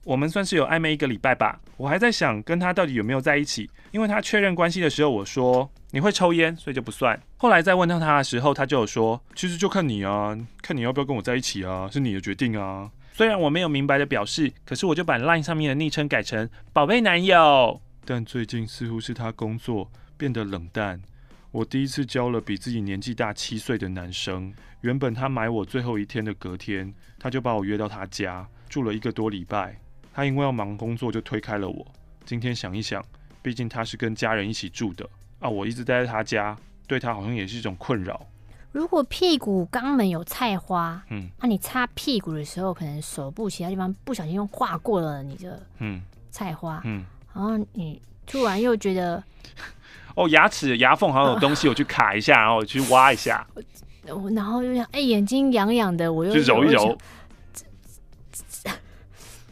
[0.02, 1.60] 我们算是有暧昧一个礼拜吧。
[1.76, 7.20] 我还在想跟他到底有没有在一起，因为他确认关系的时候，我说你会抽烟，所以就不算。
[7.36, 12.90] 后来再问到他的时候，他就有说，其实就看你啊， 看你要不要跟我在一起啊，是你的决定啊。
[13.12, 17.78] 虽然我没有明白的表示，可是我就把 LINE 上面的昵称改成宝贝男友。
[18.06, 21.02] 但最近似乎是他工作变得冷淡。
[21.50, 28.48] 我第一次交了比自己年纪大七岁的男生，原本他买我最后一天的隔天，他就把我约到他家。
[28.68, 29.76] 住了一个多礼拜，
[30.14, 31.86] 他因为要忙工作就推开了我。
[32.24, 33.04] 今天想一想，
[33.42, 35.08] 毕竟他是跟家人一起住的
[35.40, 36.56] 啊，我一直待在他家，
[36.86, 38.26] 对他好像也是一种困扰。
[38.70, 47.04] 如果屁股肛门有菜花，嗯，那、啊、你擦屁股的时候，可能手部其他地方不小心又划过了你的嗯菜花，嗯，
[47.34, 49.22] 然后你突然又觉得
[50.14, 53.46] 哦牙齿牙缝好像有东西，我去卡一下，然后我去挖一下，
[54.04, 56.96] 然后又想哎眼睛痒痒的，我又去揉一揉。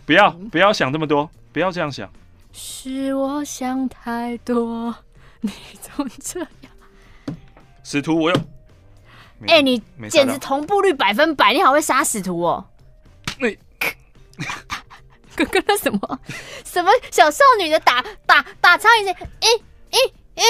[0.07, 2.09] 不要不要想这么多，不要这样想。
[2.53, 4.95] 是我想太多，
[5.41, 5.51] 你
[5.81, 6.49] 总这样。
[7.83, 8.37] 使徒，我又。
[9.49, 12.65] 哎、欸，你简直同步率百分百，你好会杀使徒哦。
[13.39, 13.51] 那
[15.37, 16.21] 哥哥，那什么
[16.65, 19.13] 什么小少女的打打打苍蝇？
[19.13, 19.49] 哎
[19.91, 19.99] 哎
[20.37, 20.43] 哎！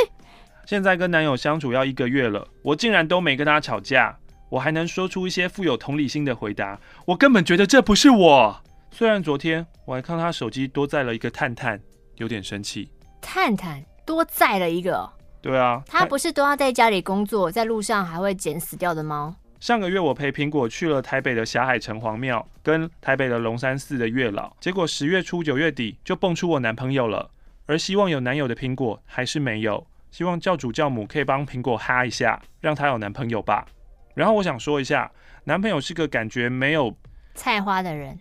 [0.66, 4.16] 现在跟男友相处要一个月了，我竟然都没跟他吵架，
[4.50, 8.62] 我还能说出一些富有同理心的回答，我根本觉得这不是我。
[8.90, 11.80] 虽然昨天我还看他手机多载了一个探探，
[12.16, 12.90] 有点生气。
[13.20, 15.08] 探探多载了一个？
[15.42, 19.34] 对啊，他不是都要在家里工作，在路上还会捡死掉的猫？
[19.60, 27.30] 上个月我陪苹果去了台北的霞海城隍庙，跟台北的龙山寺的月老，结果十月初九月底就蹦出我男朋友了。
[27.66, 33.66] 而希望有男友的苹果还是没有，希望教主教母可以帮苹果哈一下，让她有男朋友吧。
[34.14, 35.10] 然后我想说一下，
[35.44, 36.96] 男朋友是个感觉没有
[37.34, 38.18] 菜花的人。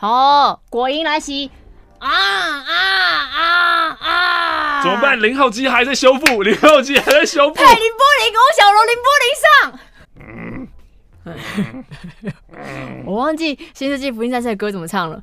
[0.00, 1.50] 好，果蝇来袭
[1.98, 2.72] 啊啊
[3.34, 4.80] 啊啊！
[4.80, 5.20] 怎么办？
[5.20, 7.54] 零号机还在修复，零号机还在修复。
[7.54, 9.44] 林波林，跟我小罗林波林上。
[13.06, 15.20] 我忘记《新世纪福音战士》的歌怎么唱了。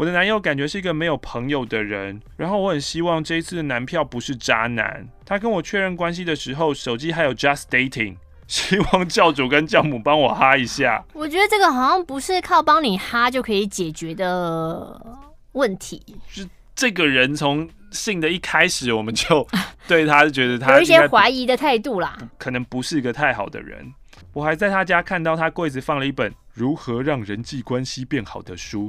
[0.00, 5.06] 我的男友感觉是一个没有朋友的人，然后我很希望这一次的男票不是渣男。
[5.26, 8.16] 他跟我确认关系的时候，手机还有 Just Dating。
[8.48, 11.04] 希望教主跟教母帮我哈一下。
[11.12, 15.18] 我觉得这个好像不是靠帮你哈就可以解决的
[15.52, 16.02] 问题。
[16.26, 19.46] 是这个人从信的一开始，我们就
[19.86, 23.92] 对他是觉得他有一些怀疑的态度啦，可能不是一个太好的人。
[24.32, 28.88] 我还在他家看到他柜子放了一本《如何让人际关系变好的书》。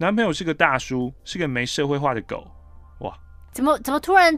[0.00, 2.50] 男朋友是个大叔，是个没社会化的狗。
[3.00, 3.14] 哇，
[3.52, 4.34] 怎么怎么突然？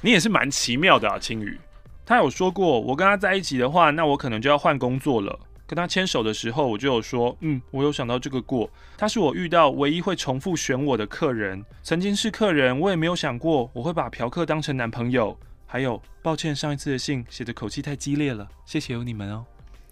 [0.00, 1.58] 你也是蛮奇妙的啊，青宇。
[2.06, 5.36] 他有说过，我跟他在一起的话，那我可能就要换工作了。
[5.66, 8.70] 跟他牵手的时候，我就有说，嗯，我有想到这个过。
[8.96, 15.36] 他是我遇到唯一会重复选我的客人，曾经是客人，我也没有想过我会把嫖客当成男朋友。
[15.66, 19.44] 还有，抱歉，上一次的信写的口气太激烈了，谢谢有你们哦。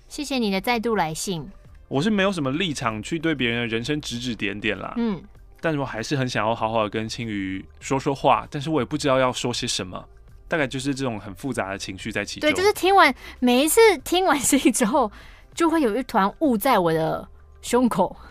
[0.06, 1.44] 谢谢你的再度来信。
[1.88, 5.22] 我是没有什么立场去对别人的人生指指点点啦，嗯，
[5.60, 10.06] 但是我还是很想要好好的跟青鱼说说话，但是我也不知道要说些什么。
[10.46, 12.50] 大概就是这种很复杂的情绪在其中。
[12.50, 15.12] 对，就是听完每一次听完信之后，
[15.54, 17.28] 就会有一团雾在我的
[17.60, 18.16] 胸口。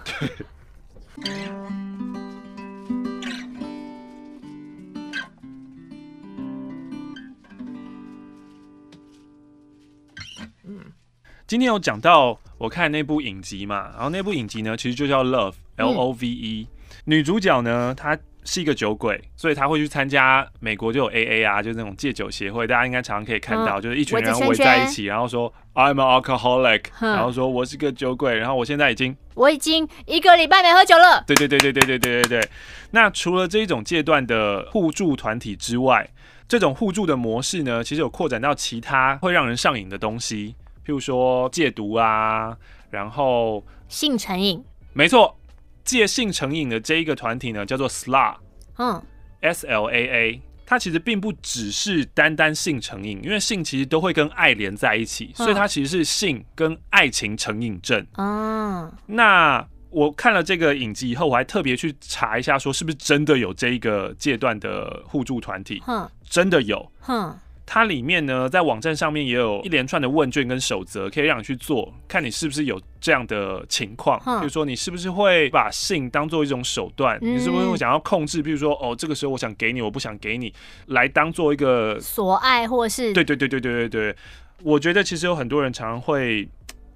[11.45, 18.17] 今天有讲到我看那部影集嘛，然后那部影集呢，其实就叫 Love，L O V E，嗯，女主角呢，她。
[18.49, 31.21] 是一个酒鬼，所以她会去参加美国就有 AA 啊，就是那种戒酒协会，大家应该常常可以看到，嗯、就是一群人围在一起，然后说 I'm an alcoholic，、嗯、然后说我是个酒鬼，然后我现在已经我已经一个礼拜没喝酒了。
[31.27, 32.49] 对对对对对对对对对。
[32.91, 36.09] 那除了这一种戒断的互助团体之外，
[36.47, 40.55] 这种互助的模式呢，其实有扩展到其他会让人上瘾的东西，
[40.87, 42.57] 譬如说戒毒啊，
[42.89, 44.63] 然后性成瘾，
[44.93, 45.37] 没错。
[45.83, 48.35] 戒性成瘾的这一个团体呢，叫做 SLA，
[48.77, 49.01] 嗯
[49.41, 58.05] ，S L A A，它其实并不只是单单性成瘾，因为性其实都会跟爱连在一起，所以它其实是性跟爱情成瘾症。
[58.17, 65.81] 嗯，那我看了这个影集以后，我还特别去查一下，说是不是真的有这一个阶段的互助团体？
[65.87, 66.89] 嗯，真的有。
[67.07, 67.37] 嗯。
[67.69, 74.17] 它里面呢，在网站上面也有一连串的问卷跟守则，可以让你去做，看你是不是有这样的情况。
[74.39, 77.19] 比如说，你是不是会把性当做一种手段？
[77.21, 78.41] 你是不是会想要控制？
[78.41, 80.53] 比如说，哦，这个时候我想给你，我不想给你，
[80.85, 84.15] 来当做一个所爱，或是对对对对对对对。
[84.63, 86.47] 我觉得其实有很多人常常会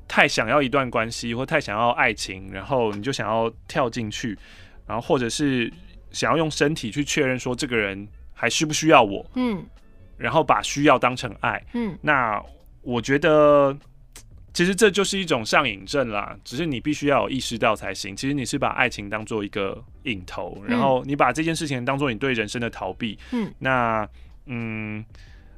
[0.07, 4.37] 太想要一段关系，或太想要爱情，然后你就想要跳进去，
[4.87, 5.69] 然后或者是
[6.11, 9.25] 想要用身体去确认说这个人还需不需要我。
[9.35, 9.65] 嗯。
[10.21, 12.39] 然后把需要当成爱，嗯，那
[12.83, 13.75] 我觉得
[14.53, 16.37] 其实这就是一种上瘾症啦。
[16.43, 18.15] 只是你必须要有意识到才行。
[18.15, 24.07] 其实你是把爱情当做一个瘾头，然后你把这件事情当做你对人生的逃避，嗯，那
[24.45, 25.03] 嗯，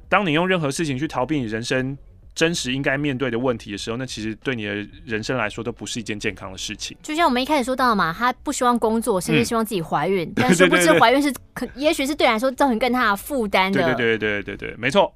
[0.08, 1.96] 当你用任何事情去逃避你人生
[2.34, 4.74] 真实应该面对的问题的时候，那其实对你的
[5.04, 6.96] 人生来说都不是一件健康的事情。
[7.02, 13.82] 就像我们一开始说到嘛，他不希望工作，甚至希望自己怀孕，嗯、但殊不知怀孕是可，也许是对你来说造成更大的负担的。
[13.84, 15.14] 对对对对对对，没错。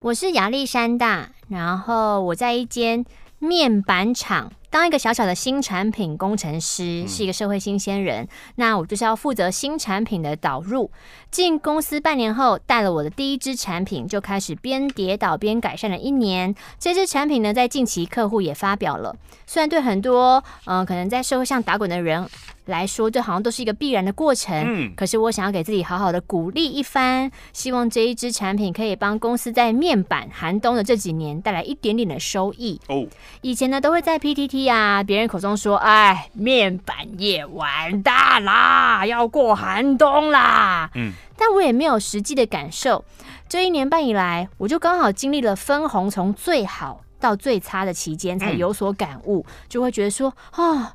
[0.00, 3.04] 我是亚历山大，然后我在一间
[3.38, 4.52] 面板厂。
[4.74, 10.90] 当一个小小的新产品工程师，是一个社会新鲜人，那我就是要负责新产品的导入。
[11.30, 16.52] 进公司半年后，带了我的第一支产品，就开始边跌倒边改善了一年。
[16.76, 19.14] 这支产品呢，在近期客户也发表了。
[19.46, 22.28] 虽然对很多嗯、呃，可能在社会上打滚的人
[22.66, 24.54] 来说，这好像都是一个必然的过程。
[24.66, 32.80] 嗯，可是我想要给自己好好的鼓励一番，希望这一支产品可以帮公司在面板寒冬的这几年带来一点点的收益。
[32.88, 33.06] 哦，
[33.42, 40.90] 以前呢都会在 PTT 啊别人口中说，哎，面板业完蛋啦，要过寒冬啦。
[40.94, 43.04] 嗯，但我也没有实际的感受。
[43.46, 50.94] 这一年半以来，我就刚好经历了分红从最好到最差的期间，才有所感悟，就会觉得说啊。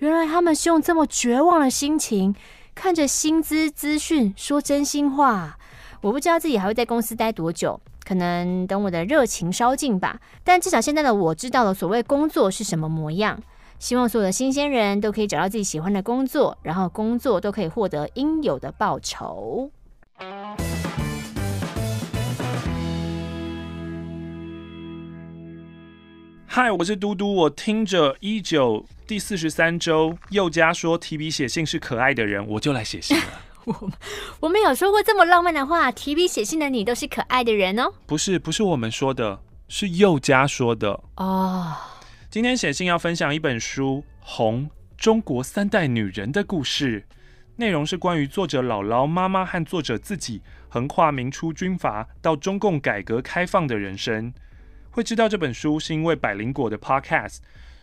[0.00, 2.34] 原来他们是用这么绝望的心情
[2.74, 5.58] 看着薪资资讯说真心话。
[6.00, 10.18] 我不知道自己还会在公司待多久，可能等我的热情烧尽吧。
[10.42, 13.38] 但至少现在的我知道了所谓工作是什么模样。
[13.78, 19.70] 希望所有的新鲜人都可以找到自己喜欢的工作，然后工作都可以获得应有的报酬。
[26.46, 27.34] 嗨，我是嘟嘟。
[27.34, 33.24] 我听着一九第四十三周佑嘉说提笔写信是可爱的人，我就来写信了。
[33.66, 33.90] 我
[34.38, 37.92] 我没有说过这么浪漫的话，提笔写信的你都是可爱的人哦。
[38.06, 41.76] 不是，不是我们说的，是佑嘉说的哦。
[42.30, 47.00] 今天写信要分享一本书《红中国三代女人的故事》，
[47.56, 54.32] 内容是关于作者姥姥、妈妈和作者自己横跨明初军阀到中共改革开放的人生。
[54.92, 57.38] 会知道这本书是因为百灵果的 Podcast，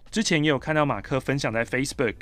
[0.10, 2.16] 之前也有看到马克分享在 Facebook。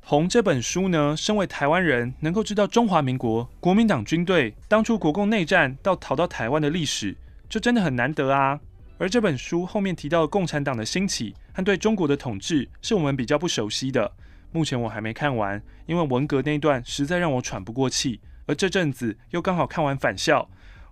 [0.00, 7.16] 红这本书呢，身为台湾人，能够知道中华民国国民党军队当初国共内战到逃到台湾的历史，
[7.48, 8.60] 就真的很难得啊。
[8.98, 14.12] 而这本书后面提到共产党的兴起和对中国的统治，是我们比较不熟悉的。
[14.52, 18.20] 目前我还没看完，因为文革那段实在让我喘不过气。
[18.46, 20.48] 而这阵子又刚好看完返校，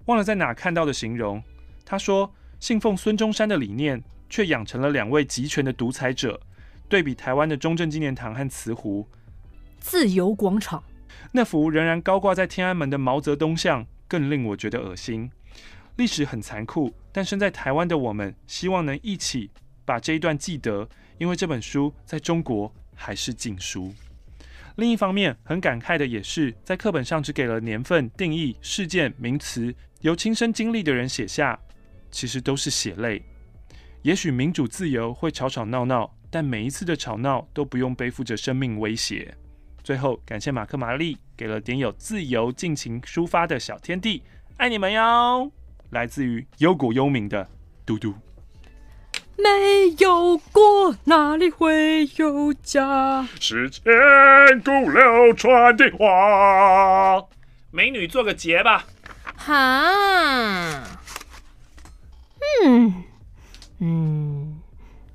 [0.07, 1.43] 忘了在哪看到的形容。
[1.85, 2.35] 他说。
[2.63, 4.01] 信奉孙中山的理念，
[4.33, 6.41] 却养成了两位集权的独裁者。
[6.89, 9.07] 对比台湾的中正纪念堂和慈湖、
[9.79, 10.83] 自由广场，
[11.33, 15.31] 那幅仍然高挂在天安门的毛泽东像，更令我觉得恶心。
[15.97, 19.51] 历史很残酷，但身在台湾的我们，希望能一起
[19.85, 23.93] 把这一段记得，因为这本书在中国还是禁书。
[24.77, 31.59] 另一方面，很感慨的也是，在课本上只给了年份、定义、事件、名词，由亲身经历的人写下。
[32.11, 33.23] 其实都是血泪。
[34.03, 39.35] 也许民主自由会吵吵闹闹，但每一次的吵闹都不用背负着生命威胁。
[39.85, 44.23] 最后，感谢马克玛丽给了点有自由尽情抒发的小天地，
[44.57, 45.51] 爱你们哟！
[45.91, 47.49] 来自于忧国忧民的
[47.87, 48.15] 嘟嘟。
[49.37, 53.29] 没有国，哪里会有家？
[53.41, 53.83] 是千
[54.63, 57.25] 古流传的话。
[57.71, 58.85] 美女做个结吧。
[59.37, 60.83] 哈。
[62.65, 63.05] 嗯
[63.85, 64.61] 嗯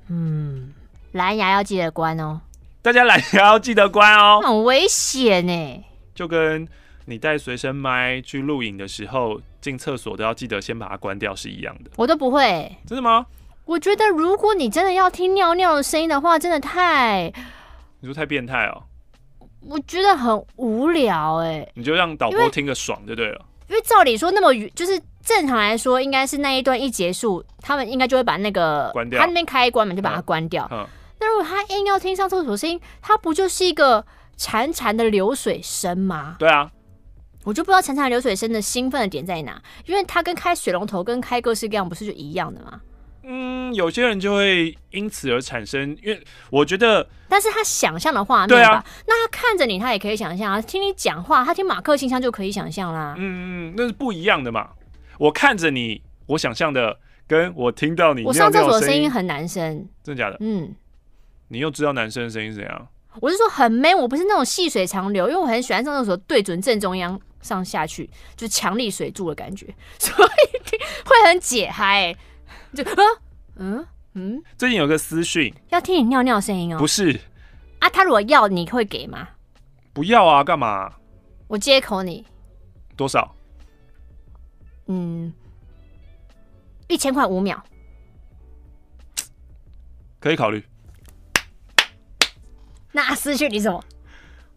[0.08, 0.74] 嗯，
[1.12, 2.38] 蓝牙要记得关哦。
[2.82, 5.84] 大家蓝牙要记得关哦，很危险呢。
[6.14, 6.68] 就跟
[7.06, 11.90] 你带随身麦去录影的时候，进厕所都要记得先把它关掉是一样的。
[11.96, 13.24] 我都不会，真的吗？
[13.64, 17.32] 我觉得如果你真的要听尿尿的声音的话，真的太……
[18.00, 18.82] 你说太变态哦？
[19.60, 21.66] 我觉得很无聊哎。
[21.72, 23.46] 你就让导播听个爽就对了。
[23.68, 25.00] 因为照理说那么远，就是。
[25.28, 30.66] 正常来说，应该是那一段一结束，他们应该就会把那个关掉，他那边开关门就把它关掉。
[30.72, 30.86] 嗯嗯、
[31.20, 34.02] 那如果他硬要听上厕所声音，他不就是一个
[34.38, 36.36] 潺潺的流水声吗？
[36.38, 36.70] 对啊，
[37.44, 42.80] 我就不知道潺潺流水声的兴奋的点在哪，因为它跟开水龙头跟开各式各样不是就一样的吗？
[43.24, 53.14] 嗯，有些人就会因此而产生，因为我觉得，但是他想象的画面吧，对啊，那他看着你，他也可以想象啊，听你讲话，他听马克信箱就可以想象啦。
[53.18, 54.70] 嗯嗯，那是不一样的嘛。
[55.18, 60.36] 我看着你，我想象的跟我听到你，我上厕所的声音很男生，真的假的？
[60.40, 60.74] 嗯，
[61.48, 62.88] 你又知道男生的声音是怎样？
[63.20, 69.66] 我是说很 man，我不是那种细水长流，因为我很喜欢上厕所对准正中央上下去，就强力水柱的感觉，
[69.98, 72.14] 所以会很解嗨。
[72.74, 73.02] 就啊，
[73.56, 77.18] 嗯嗯，最近有个私讯要听你尿尿声音哦，不是
[77.80, 79.28] 啊，他如果要你会给吗？
[79.92, 80.92] 不要啊，干嘛？
[81.48, 82.24] 我接口你
[82.94, 83.34] 多少？
[84.88, 85.32] 嗯，
[86.88, 87.62] 一千块五秒，
[90.18, 90.64] 可以考虑。
[92.92, 93.82] 那失去你什么？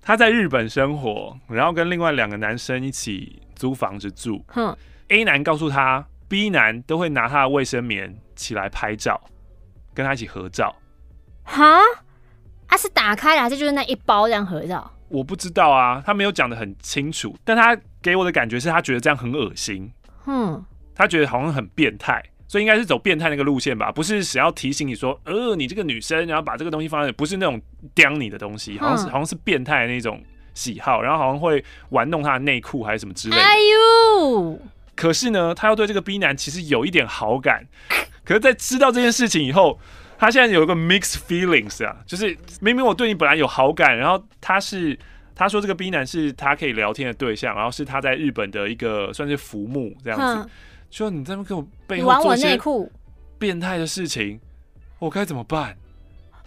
[0.02, 4.44] 他在日本生活，然后跟另外两个男生一起租房子住。
[4.48, 4.76] 哼
[5.10, 9.22] ，A 男告诉他，B 男都会拿他的卫生棉起来拍照，
[9.94, 10.76] 跟他一起合照。
[11.44, 11.80] 哈？
[12.68, 14.90] 他、啊、是打开了还是就是那一包这样合照？
[15.10, 19.92] 我不知道啊，他没有讲的很清楚，但他给我的感觉是他觉得这样很恶心。
[20.26, 20.64] 嗯，
[20.96, 27.62] 他觉得好像很变态，所以应该是走变态那个路线吧，不是想要提醒你说，呃，你这个女生，然后把这个东西放在，不是那种
[27.96, 30.22] 刁你的东西，好像是好像是变态的那种
[30.54, 33.42] 喜好，然后好像会玩弄他的内裤还是什么之类的。
[33.42, 34.60] 哎呦！
[34.94, 37.66] 可是呢，他要对这个 B 男其实有一点好感，
[38.24, 39.80] 可是，在知道这件事情以后，
[40.20, 45.00] 他现在有一个 mixed feelings 啊，就是明明我对你本来有好感，然后他是
[45.36, 50.50] 他说这个 B 男是他可以聊天的对象，然后是他在日本的一个算是浮木这样子，
[50.90, 52.60] 说你在那跟我背后做些
[53.38, 54.40] 变态的事情，
[55.00, 55.78] 我该怎么办？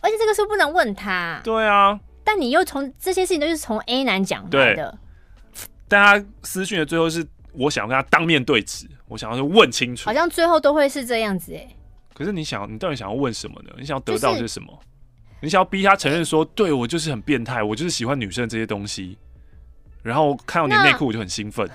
[0.01, 4.99] 而且这个是不能问他，对啊，但你又从这些事情都是从 A 男讲来的，
[5.89, 7.27] 但他私讯的最后是。
[7.57, 10.07] 我想要跟他当面对质，我想要去问清楚。
[10.07, 11.69] 好像最后都会是这样子哎。
[12.13, 13.71] 可是你想，你到底想要问什么呢？
[13.79, 14.67] 你想要得到的是什么？
[14.73, 14.89] 就是、
[15.45, 19.19] 你想要逼他承认说，对我就是很变态，我就是喜欢女生这些东西。
[20.03, 21.69] 然后看到你的内裤，我就很兴奋。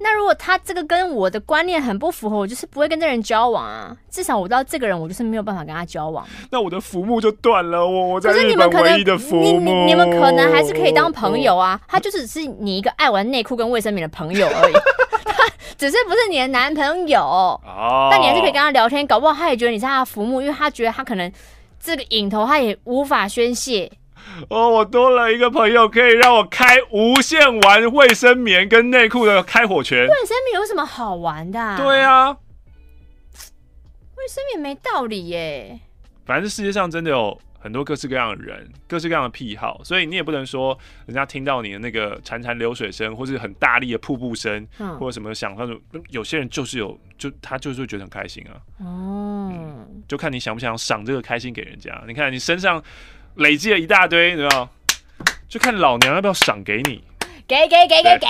[0.00, 3.96] 那如果他这个跟我的观念很不符合，我就是不会跟这人交往啊。
[4.08, 6.24] 至少我知道这个人，我就是没有办法跟他交往。
[6.50, 9.42] 那我的浮木就断了，我我在日本唯一的浮木。
[9.42, 11.80] 你你，你们可能还是可以当朋友啊。
[11.88, 14.72] 他就只是你一个爱玩内裤跟卫生棉的朋友而已，
[15.26, 15.44] 他
[15.76, 17.20] 只是不是你的男朋友。
[17.20, 18.08] 哦。
[18.12, 21.28] 但你还是可以跟他聊天，搞不好他也觉得你是他的浮木，因为他觉得他可能
[21.80, 23.90] 这个瘾头他也无法宣泄。
[24.50, 30.00] 哦，我多了一个朋友，可以让我开无限玩卫生棉跟内裤的开火权。
[30.00, 31.76] 卫生棉有什么好玩的？
[31.76, 35.80] 对啊，卫生棉没道理耶。
[36.26, 45.78] 反正世界上真的有很多各式各样的人，各式各样的癖好，所以你也不能说人家听到你的那个潺潺流水声，或是很大力的瀑布声，嗯、或者什么想他说，
[46.10, 48.56] 有些人就是有，就他就是会觉得很开心啊。
[48.84, 52.02] 哦、嗯，就看你想不想赏这个开心给人家。
[52.06, 52.82] 你看你身上。
[53.34, 54.68] 累积了一大堆，对吧？
[55.48, 57.04] 就看老娘要不要赏给你。
[57.46, 58.26] 给给给给给。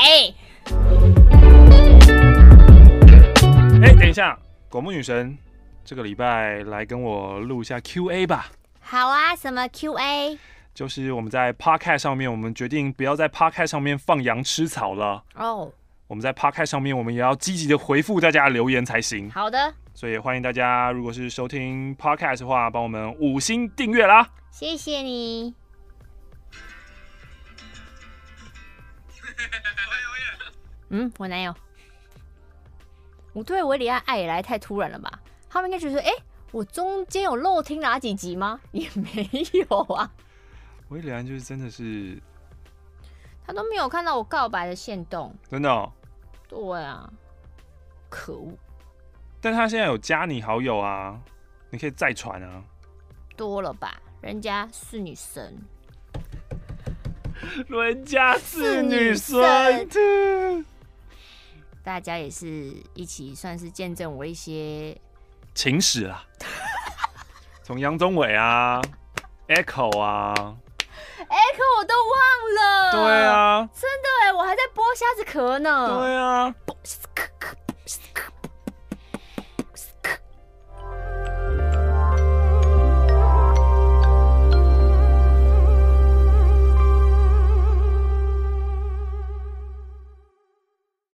[3.82, 5.38] 哎，等一下，果木女神，
[5.82, 8.48] 这个礼拜来跟我录一下 Q&A 吧。
[8.90, 10.38] 好啊，什么 Q&A？
[10.72, 15.22] 就是我们在 Podcast 上面，我们决定不要在 Podcast 上面放羊吃草了。
[15.34, 15.56] 哦。
[15.56, 15.68] Oh.
[16.06, 19.30] 我们在 Podcast 上面，我们也要积极的回复大家的留言才行。
[19.30, 19.74] 好的。
[19.92, 24.26] 所以欢迎大家，如果是收听 Podcast 的话，帮我们五星订阅啦。
[24.50, 25.54] 谢谢你。
[30.88, 31.54] 嗯，我男友。
[33.34, 35.12] 我对维里安爱也来太突然了吧？
[35.50, 36.10] 他们应该觉得，哎，
[36.50, 38.60] 我中间有漏听哪几集吗？
[38.72, 40.10] 也没有啊。
[40.88, 42.20] 韦礼安就是真的是，
[43.46, 45.92] 他都没有看到我告白的线动，真的哦。
[46.48, 47.12] 对啊，
[48.08, 48.52] 可恶。
[49.40, 51.20] 但他现在有加你好友啊，
[51.70, 52.64] 你可以再传啊。
[53.36, 54.00] 多了吧？
[54.20, 55.56] 人家是女神，
[57.68, 60.66] 人家是女神，
[61.84, 64.98] 大家也是一起算是见证我一些
[65.58, 66.22] 秦始了，
[67.66, 68.80] 从杨宗纬啊
[69.48, 72.92] ，Echo 啊，Echo 我都忘了。
[72.92, 75.98] 对啊，真的哎，我还在剥虾子壳呢。
[75.98, 76.54] 对啊。